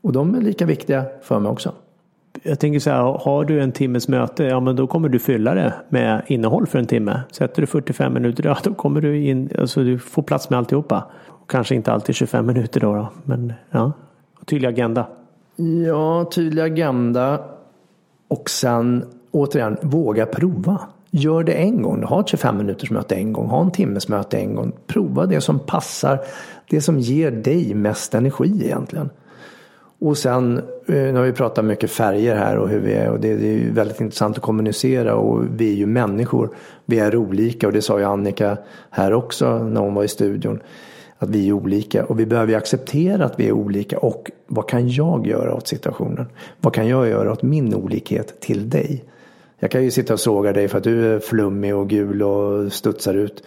Och 0.03 0.13
de 0.13 0.35
är 0.35 0.41
lika 0.41 0.67
viktiga 0.67 1.05
för 1.23 1.41
mig 1.41 1.51
också. 1.51 1.73
Jag 2.43 2.59
tänker 2.59 2.81
så 2.81 2.91
här, 2.91 3.03
har 3.03 3.45
du 3.45 3.61
en 3.61 3.73
timmes 3.73 4.09
möte, 4.09 4.45
ja 4.45 4.61
men 4.61 4.77
då 4.77 4.87
kommer 4.87 5.09
du 5.09 5.19
fylla 5.19 5.55
det 5.55 5.75
med 5.89 6.23
innehåll 6.27 6.67
för 6.67 6.79
en 6.79 6.87
timme. 6.87 7.21
Sätter 7.33 7.61
du 7.61 7.67
45 7.67 8.15
minuter, 8.15 8.47
ja 8.47 8.57
då 8.63 8.75
kommer 8.75 9.01
du 9.01 9.25
in, 9.25 9.51
alltså 9.59 9.85
du 9.85 9.99
får 9.99 10.23
plats 10.23 10.51
med 10.51 10.59
alltihopa. 10.59 11.05
Kanske 11.47 11.75
inte 11.75 11.93
alltid 11.93 12.15
25 12.15 12.47
minuter 12.47 12.81
då, 12.81 12.95
då 12.95 13.09
men 13.25 13.53
ja. 13.71 13.93
Tydlig 14.45 14.69
agenda. 14.69 15.07
Ja, 15.87 16.31
tydlig 16.35 16.63
agenda. 16.63 17.41
Och 18.29 18.51
sen 18.51 19.05
återigen, 19.31 19.77
våga 19.83 20.27
prova. 20.27 20.81
Gör 21.11 21.45
det 21.45 21.53
en 21.53 21.83
gång. 21.83 22.03
Ha 22.03 22.21
ett 22.21 22.29
25 22.29 22.59
minuters 22.59 22.91
möte 22.91 23.15
en 23.15 23.33
gång. 23.33 23.47
Ha 23.47 23.61
en 23.61 23.71
timmes 23.71 24.09
möte 24.09 24.39
en 24.39 24.55
gång. 24.55 24.73
Prova 24.87 25.27
det 25.27 25.41
som 25.41 25.59
passar. 25.59 26.19
Det 26.71 26.81
som 26.81 26.99
ger 26.99 27.31
dig 27.31 27.75
mest 27.75 28.15
energi 28.15 28.65
egentligen. 28.65 29.11
Och 29.99 30.19
sen, 30.19 30.59
eh, 30.59 30.95
nu 30.95 31.15
har 31.15 31.23
vi 31.23 31.33
pratat 31.33 31.65
mycket 31.65 31.91
färger 31.91 32.37
här 32.37 32.57
och 32.57 32.69
hur 32.69 32.81
vi 32.81 32.93
är 32.93 33.11
och 33.11 33.21
det, 33.21 33.37
det 33.37 33.49
är 33.49 33.53
ju 33.53 33.73
väldigt 33.73 34.01
intressant 34.01 34.37
att 34.37 34.43
kommunicera 34.43 35.15
och 35.15 35.45
vi 35.57 35.73
är 35.73 35.77
ju 35.77 35.87
människor. 35.87 36.51
Vi 36.85 36.99
är 36.99 37.17
olika 37.17 37.67
och 37.67 37.73
det 37.73 37.83
sa 37.83 37.99
ju 37.99 38.05
Annika 38.05 38.59
här 38.91 39.13
också 39.13 39.59
när 39.59 39.81
hon 39.81 39.95
var 39.95 40.05
i 40.05 40.09
studion. 40.09 40.61
Att 41.19 41.31
vi 41.31 41.49
är 41.49 41.53
olika 41.53 42.05
och 42.05 42.21
vi 42.21 42.27
behöver 42.27 42.53
ju 42.53 42.59
acceptera 42.59 43.25
att 43.25 43.41
vi 43.41 43.49
är 43.49 43.53
olika 43.53 43.99
och 43.99 44.31
vad 44.47 44.69
kan 44.69 44.89
jag 44.89 45.27
göra 45.27 45.55
åt 45.55 45.69
situationen? 45.69 46.27
Vad 46.61 46.75
kan 46.75 46.89
jag 46.89 47.09
göra 47.09 47.33
åt 47.33 47.43
min 47.43 47.75
olikhet 47.75 48.41
till 48.41 48.71
dig? 48.71 49.05
Jag 49.67 49.71
kan 49.71 49.85
ju 49.85 49.91
sitta 49.91 50.13
och 50.13 50.21
såga 50.21 50.53
dig 50.53 50.69
för 50.69 50.79
att 50.79 50.85
du 50.85 51.15
är 51.15 51.21
flummig 51.21 51.77
och 51.77 51.89
gul 51.89 52.23
och 52.23 52.73
studsar 52.73 53.15
ut. 53.15 53.43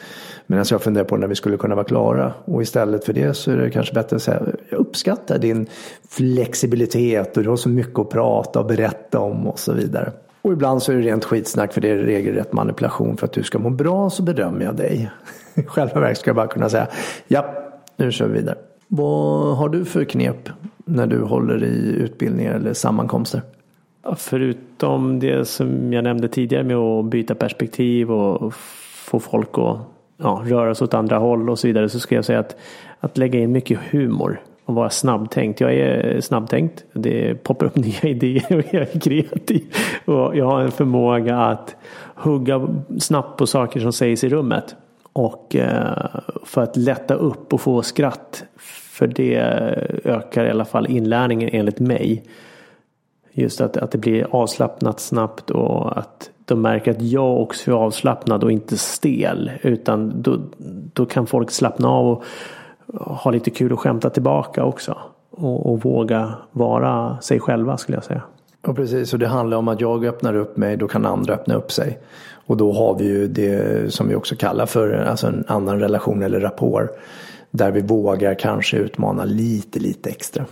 Medan 0.48 0.66
jag 0.70 0.82
funderar 0.82 1.06
på 1.06 1.18
när 1.18 1.28
vi 1.28 1.36
skulle 1.36 1.58
kunna 1.58 1.76
vara 1.76 1.86
klara. 1.86 2.34
Och 2.46 2.62
istället 2.62 3.06
för 3.06 3.14
det 3.14 3.34
så 3.34 3.52
är 3.52 3.58
det 3.58 3.70
kanske 3.70 3.94
bättre 3.94 4.16
att 4.16 4.22
säga 4.22 4.42
jag 4.70 4.80
uppskattar 4.80 5.38
din 5.38 5.68
flexibilitet 6.10 7.38
och 7.38 7.44
du 7.44 7.50
har 7.50 7.56
så 7.56 7.70
mycket 7.70 8.00
att 8.00 8.10
prata 8.10 8.60
och 8.60 8.66
berätta 8.66 9.20
om 9.20 9.48
och 9.48 9.60
så 9.60 9.74
vidare. 9.74 10.12
Och 10.42 10.54
ibland 10.54 10.84
så 10.84 10.92
är 10.92 10.96
det 10.96 11.02
rent 11.02 11.26
skitsnack 11.26 11.74
för 11.74 11.82
det 11.82 11.90
är 11.90 11.98
regelrätt 11.98 12.54
manipulation 12.54 13.18
för 13.18 13.26
att 13.26 13.34
du 13.34 13.44
ska 13.44 13.60
må 13.60 13.70
bra 13.70 14.10
så 14.10 14.24
bedömer 14.24 14.66
jag 14.66 14.76
dig. 14.76 15.12
I 15.56 15.64
själva 15.68 16.00
verket 16.00 16.18
ska 16.18 16.30
jag 16.30 16.36
bara 16.36 16.48
kunna 16.48 16.70
säga 16.70 16.88
ja, 17.28 17.46
nu 17.98 18.12
kör 18.12 18.28
vi 18.28 18.34
vidare. 18.34 18.58
Vad 18.88 19.58
har 19.58 19.70
du 19.70 19.86
för 19.86 20.04
knep 20.04 20.50
när 20.86 21.08
du 21.08 21.22
håller 21.22 21.64
i 21.64 21.96
utbildningar 22.00 22.54
eller 22.54 22.74
sammankomster? 22.74 23.42
Förutom 24.18 25.20
det 25.20 25.48
som 25.48 25.94
jag 25.94 26.04
nämnde 26.04 26.28
tidigare 26.28 26.64
med 26.64 26.78
att 26.78 27.06
byta 27.06 27.36
perspektiv 27.36 28.12
och 28.12 28.54
få 28.94 29.20
folk 29.20 29.50
att 29.58 29.78
ja, 30.18 30.44
röra 30.46 30.76
sig 30.76 30.86
åt 30.86 30.94
andra 30.94 31.18
håll 31.18 31.50
och 31.50 31.60
så 31.60 31.68
vidare 31.68 31.90
så 31.90 32.00
ska 32.00 32.16
jag 32.16 32.26
säga 32.26 32.40
att, 32.40 32.56
att 33.00 33.18
lägga 33.18 33.40
in 33.40 33.52
mycket 33.52 33.80
humor 33.92 34.42
och 34.66 34.76
vara 34.76 34.90
snabbtänkt. 34.90 35.62
Jag 35.62 35.74
är 35.74 36.22
snabbtänkt. 36.22 36.84
Det 36.94 37.44
poppar 37.44 37.66
upp 37.66 37.76
nya 37.76 38.02
idéer 38.02 38.58
och 38.58 38.74
jag 38.74 38.82
är 38.82 39.00
kreativ. 39.00 39.76
Och 40.06 40.38
jag 40.38 40.46
har 40.46 40.62
en 40.62 40.72
förmåga 40.72 41.38
att 41.38 41.76
hugga 42.16 42.68
snabbt 43.00 43.38
på 43.38 43.48
saker 43.48 43.80
som 43.80 43.94
sägs 43.94 44.24
i 44.24 44.30
rummet. 44.30 44.76
Och 45.14 45.56
eh, 45.56 46.10
för 46.44 46.62
att 46.62 46.78
lätta 46.78 47.14
upp 47.14 47.54
och 47.54 47.62
få 47.62 47.82
skratt. 47.82 48.44
För 48.92 49.08
det 49.08 49.36
ökar 50.04 50.46
i 50.46 50.50
alla 50.50 50.66
fall 50.66 50.88
inlärningen 50.90 51.50
enligt 51.54 51.80
mig. 51.80 52.24
Just 53.40 53.62
att, 53.62 53.78
att 53.78 53.92
det 53.92 53.98
blir 53.98 54.28
avslappnat 54.32 55.00
snabbt 55.00 55.50
och 55.50 55.98
att 55.98 56.30
de 56.46 56.62
märker 56.62 56.92
att 56.92 57.02
jag 57.02 57.42
också 57.42 57.72
är 57.72 57.76
avslappnad 57.76 58.44
och 58.44 58.52
inte 58.52 58.78
stel. 58.78 59.52
Utan 59.62 60.22
då, 60.22 60.40
då 60.94 61.06
kan 61.06 61.28
folk 61.28 61.52
slappna 61.52 61.90
av 61.90 62.08
och 62.08 62.24
ha 63.16 63.32
lite 63.32 63.50
kul 63.50 63.72
och 63.72 63.80
skämta 63.80 64.10
tillbaka 64.10 64.64
också. 64.64 64.98
Och, 65.32 65.72
och 65.72 65.82
våga 65.82 66.34
vara 66.52 67.18
sig 67.22 67.40
själva 67.40 67.78
skulle 67.78 67.98
jag 67.98 68.04
säga. 68.04 68.22
Ja 68.62 68.74
precis, 68.74 69.14
och 69.14 69.20
det 69.20 69.28
handlar 69.28 69.58
om 69.58 69.68
att 69.68 69.82
jag 69.82 70.06
öppnar 70.06 70.36
upp 70.36 70.58
mig, 70.58 70.78
då 70.78 70.88
kan 70.88 71.06
andra 71.06 71.34
öppna 71.34 71.56
upp 71.56 71.72
sig. 71.72 72.00
Och 72.46 72.58
då 72.58 72.72
har 72.72 72.98
vi 72.98 73.06
ju 73.06 73.28
det 73.28 73.94
som 73.94 74.08
vi 74.08 74.16
också 74.16 74.36
kallar 74.36 74.66
för 74.66 74.92
alltså 74.92 75.28
en 75.28 75.44
annan 75.48 75.80
relation 75.80 76.24
eller 76.24 76.40
rapport. 76.40 76.90
Där 77.52 77.72
vi 77.72 77.82
vågar 77.82 78.34
kanske 78.34 78.78
utmana 78.78 79.24
lite, 79.24 79.80
lite 79.80 80.10
extra. 80.10 80.46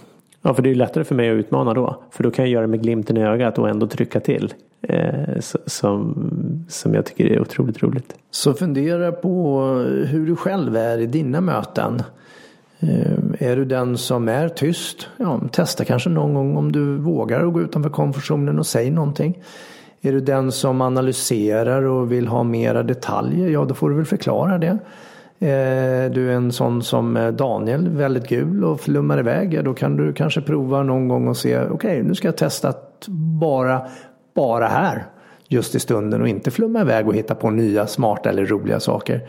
Ja, 0.48 0.54
för 0.54 0.62
det 0.62 0.70
är 0.70 0.76
lättare 0.76 1.04
för 1.04 1.16
mig 1.16 1.30
att 1.30 1.36
utmana 1.36 1.74
då. 1.74 2.04
För 2.12 2.24
då 2.24 2.32
kan 2.32 2.46
jag 2.46 2.52
göra 2.52 2.62
det 2.62 2.68
med 2.68 2.84
glimten 2.84 3.18
i 3.18 3.24
ögat 3.24 3.60
och 3.60 3.70
ändå 3.70 3.88
trycka 3.88 4.20
till. 4.20 4.54
Eh, 4.82 5.40
som, 5.66 6.66
som 6.70 6.94
jag 6.94 7.06
tycker 7.06 7.26
är 7.26 7.42
otroligt 7.42 7.84
roligt. 7.84 8.16
Så 8.32 8.54
fundera 8.54 9.12
på 9.12 9.62
hur 10.08 10.28
du 10.28 10.36
själv 10.36 10.76
är 10.76 10.98
i 10.98 11.06
dina 11.06 11.42
möten. 11.42 12.02
Eh, 12.80 13.48
är 13.50 13.56
du 13.56 13.66
den 13.66 13.98
som 13.98 14.28
är 14.28 14.50
tyst? 14.50 15.08
Ja, 15.18 15.42
testa 15.52 15.86
kanske 15.86 16.10
någon 16.10 16.34
gång 16.34 16.58
om 16.58 16.72
du 16.72 16.98
vågar 16.98 17.46
gå 17.46 17.62
utanför 17.62 17.90
komfortzonen 17.90 18.60
och 18.60 18.68
säg 18.68 18.92
någonting. 18.92 19.44
Är 20.02 20.12
du 20.12 20.20
den 20.20 20.52
som 20.52 20.82
analyserar 20.82 21.84
och 21.84 22.12
vill 22.12 22.28
ha 22.28 22.44
mera 22.44 22.84
detaljer? 22.84 23.50
Ja, 23.50 23.66
då 23.66 23.74
får 23.74 23.90
du 23.90 23.96
väl 23.96 24.06
förklara 24.06 24.58
det. 24.58 24.78
Eh, 25.40 26.12
du 26.12 26.32
är 26.32 26.36
en 26.36 26.52
sån 26.52 26.84
som 26.84 27.18
eh, 27.18 27.28
Daniel, 27.28 27.90
väldigt 27.90 28.28
gul 28.28 28.64
och 28.64 28.80
flummar 28.80 29.20
iväg. 29.20 29.54
Ja, 29.54 29.62
då 29.62 29.74
kan 29.74 29.98
du 29.98 30.14
kanske 30.14 30.42
prova 30.42 30.84
någon 30.84 31.08
gång 31.08 31.28
och 31.28 31.38
se, 31.38 31.60
okej 31.60 31.72
okay, 31.72 32.04
nu 32.04 32.16
ska 32.16 32.28
jag 32.28 32.38
testa 32.38 32.70
att 32.70 33.06
bara, 33.40 33.82
bara 34.36 34.68
här 34.68 35.06
just 35.48 35.76
i 35.76 35.80
stunden 35.80 36.22
och 36.22 36.28
inte 36.28 36.52
flumma 36.52 36.82
iväg 36.82 37.08
och 37.08 37.16
hitta 37.16 37.36
på 37.36 37.50
nya 37.50 37.88
smarta 37.88 38.30
eller 38.30 38.46
roliga 38.46 38.80
saker. 38.80 39.28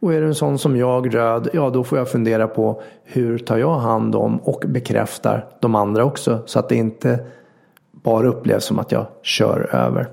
Och 0.00 0.14
är 0.14 0.20
du 0.20 0.26
en 0.26 0.34
sån 0.34 0.58
som 0.58 0.76
jag, 0.76 1.14
röd, 1.14 1.48
ja 1.52 1.70
då 1.70 1.84
får 1.84 1.98
jag 1.98 2.10
fundera 2.10 2.48
på 2.48 2.82
hur 3.04 3.38
tar 3.38 3.56
jag 3.56 3.78
hand 3.78 4.14
om 4.14 4.36
och 4.36 4.64
bekräftar 4.66 5.46
de 5.60 5.74
andra 5.74 6.04
också 6.04 6.42
så 6.46 6.58
att 6.58 6.68
det 6.68 6.76
inte 6.76 7.18
bara 7.92 8.28
upplevs 8.28 8.64
som 8.64 8.78
att 8.78 8.92
jag 8.92 9.06
kör 9.22 9.74
över. 9.74 10.08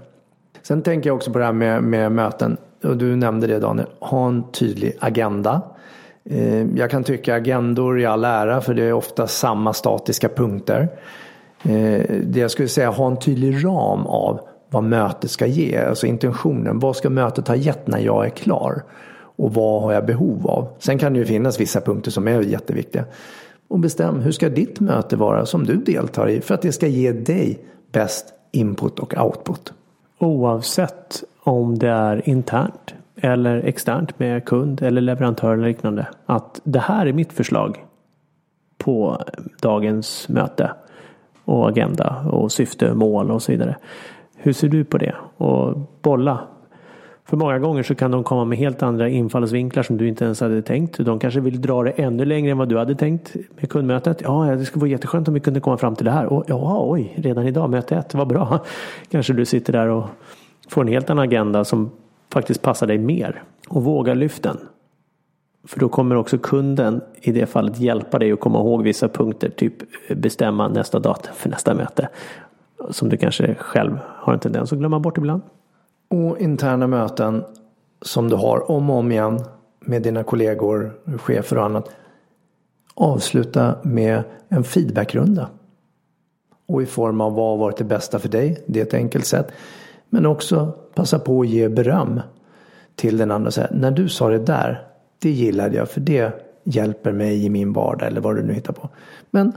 Sen 0.61 0.81
tänker 0.81 1.09
jag 1.09 1.15
också 1.15 1.31
på 1.31 1.39
det 1.39 1.45
här 1.45 1.53
med, 1.53 1.83
med 1.83 2.11
möten 2.11 2.57
och 2.85 2.97
du 2.97 3.15
nämnde 3.15 3.47
det 3.47 3.59
Daniel, 3.59 3.87
ha 3.99 4.27
en 4.27 4.51
tydlig 4.51 4.97
agenda. 4.99 5.61
Eh, 6.29 6.65
jag 6.75 6.89
kan 6.89 7.03
tycka 7.03 7.35
agendor 7.35 7.99
i 7.99 8.05
all 8.05 8.25
ära 8.25 8.61
för 8.61 8.73
det 8.73 8.83
är 8.83 8.93
ofta 8.93 9.27
samma 9.27 9.73
statiska 9.73 10.29
punkter. 10.29 10.89
Eh, 11.63 12.01
det 12.23 12.39
jag 12.39 12.51
skulle 12.51 12.67
säga, 12.67 12.89
ha 12.89 13.07
en 13.07 13.19
tydlig 13.19 13.65
ram 13.65 14.07
av 14.07 14.39
vad 14.69 14.83
mötet 14.83 15.31
ska 15.31 15.45
ge, 15.45 15.77
alltså 15.77 16.07
intentionen. 16.07 16.79
Vad 16.79 16.95
ska 16.95 17.09
mötet 17.09 17.47
ha 17.47 17.55
gett 17.55 17.87
när 17.87 17.99
jag 17.99 18.25
är 18.25 18.29
klar? 18.29 18.83
Och 19.37 19.53
vad 19.53 19.81
har 19.81 19.93
jag 19.93 20.05
behov 20.05 20.47
av? 20.47 20.67
Sen 20.79 20.97
kan 20.97 21.13
det 21.13 21.19
ju 21.19 21.25
finnas 21.25 21.59
vissa 21.59 21.81
punkter 21.81 22.11
som 22.11 22.27
är 22.27 22.41
jätteviktiga. 22.41 23.05
Och 23.67 23.79
bestäm, 23.79 24.19
hur 24.19 24.31
ska 24.31 24.49
ditt 24.49 24.79
möte 24.79 25.15
vara 25.15 25.45
som 25.45 25.65
du 25.65 25.75
deltar 25.75 26.29
i 26.29 26.41
för 26.41 26.53
att 26.53 26.61
det 26.61 26.71
ska 26.71 26.87
ge 26.87 27.11
dig 27.11 27.59
bäst 27.91 28.25
input 28.51 28.99
och 28.99 29.17
output? 29.17 29.73
Oavsett 30.19 31.23
om 31.45 31.79
det 31.79 31.89
är 31.89 32.29
internt 32.29 32.95
eller 33.15 33.57
externt 33.57 34.19
med 34.19 34.45
kund 34.45 34.81
eller 34.81 35.01
leverantör 35.01 35.53
eller 35.53 35.67
liknande. 35.67 36.07
Att 36.25 36.61
det 36.63 36.79
här 36.79 37.05
är 37.05 37.13
mitt 37.13 37.33
förslag 37.33 37.85
på 38.77 39.21
dagens 39.61 40.29
möte 40.29 40.71
och 41.45 41.69
agenda 41.69 42.15
och 42.31 42.51
syfte, 42.51 42.93
mål 42.93 43.31
och 43.31 43.41
så 43.41 43.51
vidare. 43.51 43.75
Hur 44.35 44.53
ser 44.53 44.69
du 44.69 44.83
på 44.83 44.97
det? 44.97 45.15
Och 45.37 45.77
bolla. 46.01 46.39
För 47.25 47.37
många 47.37 47.59
gånger 47.59 47.83
så 47.83 47.95
kan 47.95 48.11
de 48.11 48.23
komma 48.23 48.45
med 48.45 48.57
helt 48.57 48.83
andra 48.83 49.09
infallsvinklar 49.09 49.83
som 49.83 49.97
du 49.97 50.07
inte 50.07 50.25
ens 50.25 50.41
hade 50.41 50.61
tänkt. 50.61 50.97
De 50.97 51.19
kanske 51.19 51.39
vill 51.39 51.61
dra 51.61 51.83
det 51.83 51.91
ännu 51.91 52.25
längre 52.25 52.51
än 52.51 52.57
vad 52.57 52.69
du 52.69 52.77
hade 52.77 52.95
tänkt 52.95 53.35
med 53.59 53.69
kundmötet. 53.69 54.21
Ja, 54.23 54.55
det 54.57 54.65
skulle 54.65 54.81
vara 54.81 54.91
jätteskönt 54.91 55.27
om 55.27 55.33
vi 55.33 55.39
kunde 55.39 55.59
komma 55.59 55.77
fram 55.77 55.95
till 55.95 56.05
det 56.05 56.11
här. 56.11 56.25
Och, 56.25 56.43
ja, 56.47 56.85
oj, 56.89 57.13
redan 57.15 57.47
idag 57.47 57.69
möte 57.69 57.95
ett, 57.95 58.13
vad 58.13 58.27
bra. 58.27 58.59
Kanske 59.11 59.33
du 59.33 59.45
sitter 59.45 59.73
där 59.73 59.87
och 59.87 60.05
får 60.67 60.81
en 60.81 60.87
helt 60.87 61.09
annan 61.09 61.23
agenda 61.23 61.65
som 61.65 61.91
faktiskt 62.29 62.61
passar 62.61 62.87
dig 62.87 62.97
mer. 62.97 63.43
Och 63.67 63.83
våga 63.83 64.13
lyft 64.13 64.43
den. 64.43 64.57
För 65.67 65.79
då 65.79 65.89
kommer 65.89 66.15
också 66.15 66.37
kunden 66.37 67.01
i 67.21 67.31
det 67.31 67.45
fallet 67.45 67.79
hjälpa 67.79 68.19
dig 68.19 68.31
att 68.31 68.39
komma 68.39 68.59
ihåg 68.59 68.83
vissa 68.83 69.07
punkter. 69.07 69.49
Typ 69.49 69.73
eh, 70.07 70.17
bestämma 70.17 70.67
nästa 70.67 70.99
datum 70.99 71.33
för 71.35 71.49
nästa 71.49 71.73
möte. 71.73 72.09
Som 72.89 73.09
du 73.09 73.17
kanske 73.17 73.55
själv 73.55 73.97
har 74.05 74.33
en 74.33 74.39
tendens 74.39 74.73
att 74.73 74.79
glömma 74.79 74.99
bort 74.99 75.17
ibland. 75.17 75.41
Och 76.09 76.39
interna 76.39 76.87
möten 76.87 77.43
som 78.01 78.29
du 78.29 78.35
har 78.35 78.71
om 78.71 78.89
och 78.89 78.95
om 78.95 79.11
igen 79.11 79.39
med 79.79 80.01
dina 80.01 80.23
kollegor, 80.23 80.93
chefer 81.17 81.57
och 81.57 81.65
annat. 81.65 81.91
Avsluta 82.95 83.75
med 83.83 84.23
en 84.49 84.63
feedbackrunda. 84.63 85.49
Och 86.67 86.81
i 86.81 86.85
form 86.85 87.21
av 87.21 87.33
vad 87.33 87.49
har 87.49 87.57
varit 87.57 87.77
det 87.77 87.83
bästa 87.83 88.19
för 88.19 88.29
dig? 88.29 88.63
Det 88.65 88.79
är 88.79 88.85
ett 88.85 88.93
enkelt 88.93 89.25
sätt. 89.25 89.51
Men 90.15 90.25
också 90.25 90.71
passa 90.93 91.19
på 91.19 91.41
att 91.41 91.47
ge 91.47 91.69
beröm 91.69 92.21
till 92.95 93.17
den 93.17 93.31
andra. 93.31 93.51
Säga, 93.51 93.67
när 93.71 93.91
du 93.91 94.09
sa 94.09 94.29
det 94.29 94.37
där, 94.37 94.83
det 95.19 95.29
gillade 95.29 95.75
jag 95.75 95.89
för 95.89 96.01
det 96.01 96.31
hjälper 96.63 97.11
mig 97.11 97.45
i 97.45 97.49
min 97.49 97.73
vardag 97.73 98.07
eller 98.07 98.21
vad 98.21 98.35
du 98.35 98.43
nu 98.43 98.53
hittar 98.53 98.73
på. 98.73 98.89
Men 99.31 99.51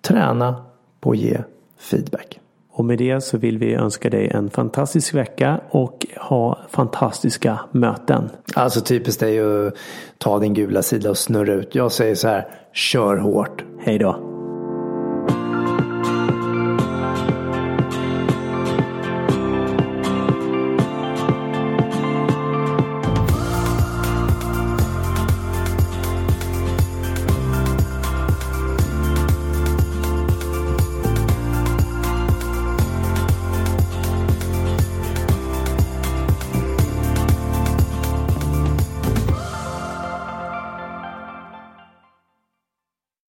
träna 0.00 0.64
på 1.00 1.10
att 1.10 1.16
ge 1.16 1.38
feedback. 1.78 2.40
Och 2.70 2.84
med 2.84 2.98
det 2.98 3.20
så 3.20 3.38
vill 3.38 3.58
vi 3.58 3.74
önska 3.74 4.10
dig 4.10 4.28
en 4.28 4.50
fantastisk 4.50 5.14
vecka 5.14 5.60
och 5.70 6.06
ha 6.16 6.58
fantastiska 6.68 7.60
möten. 7.72 8.30
Alltså 8.54 8.80
typiskt 8.80 9.20
dig 9.20 9.40
att 9.40 9.74
ta 10.18 10.38
din 10.38 10.54
gula 10.54 10.82
sida 10.82 11.10
och 11.10 11.18
snurra 11.18 11.52
ut. 11.52 11.74
Jag 11.74 11.92
säger 11.92 12.14
så 12.14 12.28
här, 12.28 12.48
kör 12.72 13.16
hårt. 13.16 13.64
Hej 13.80 13.98
då. 13.98 14.27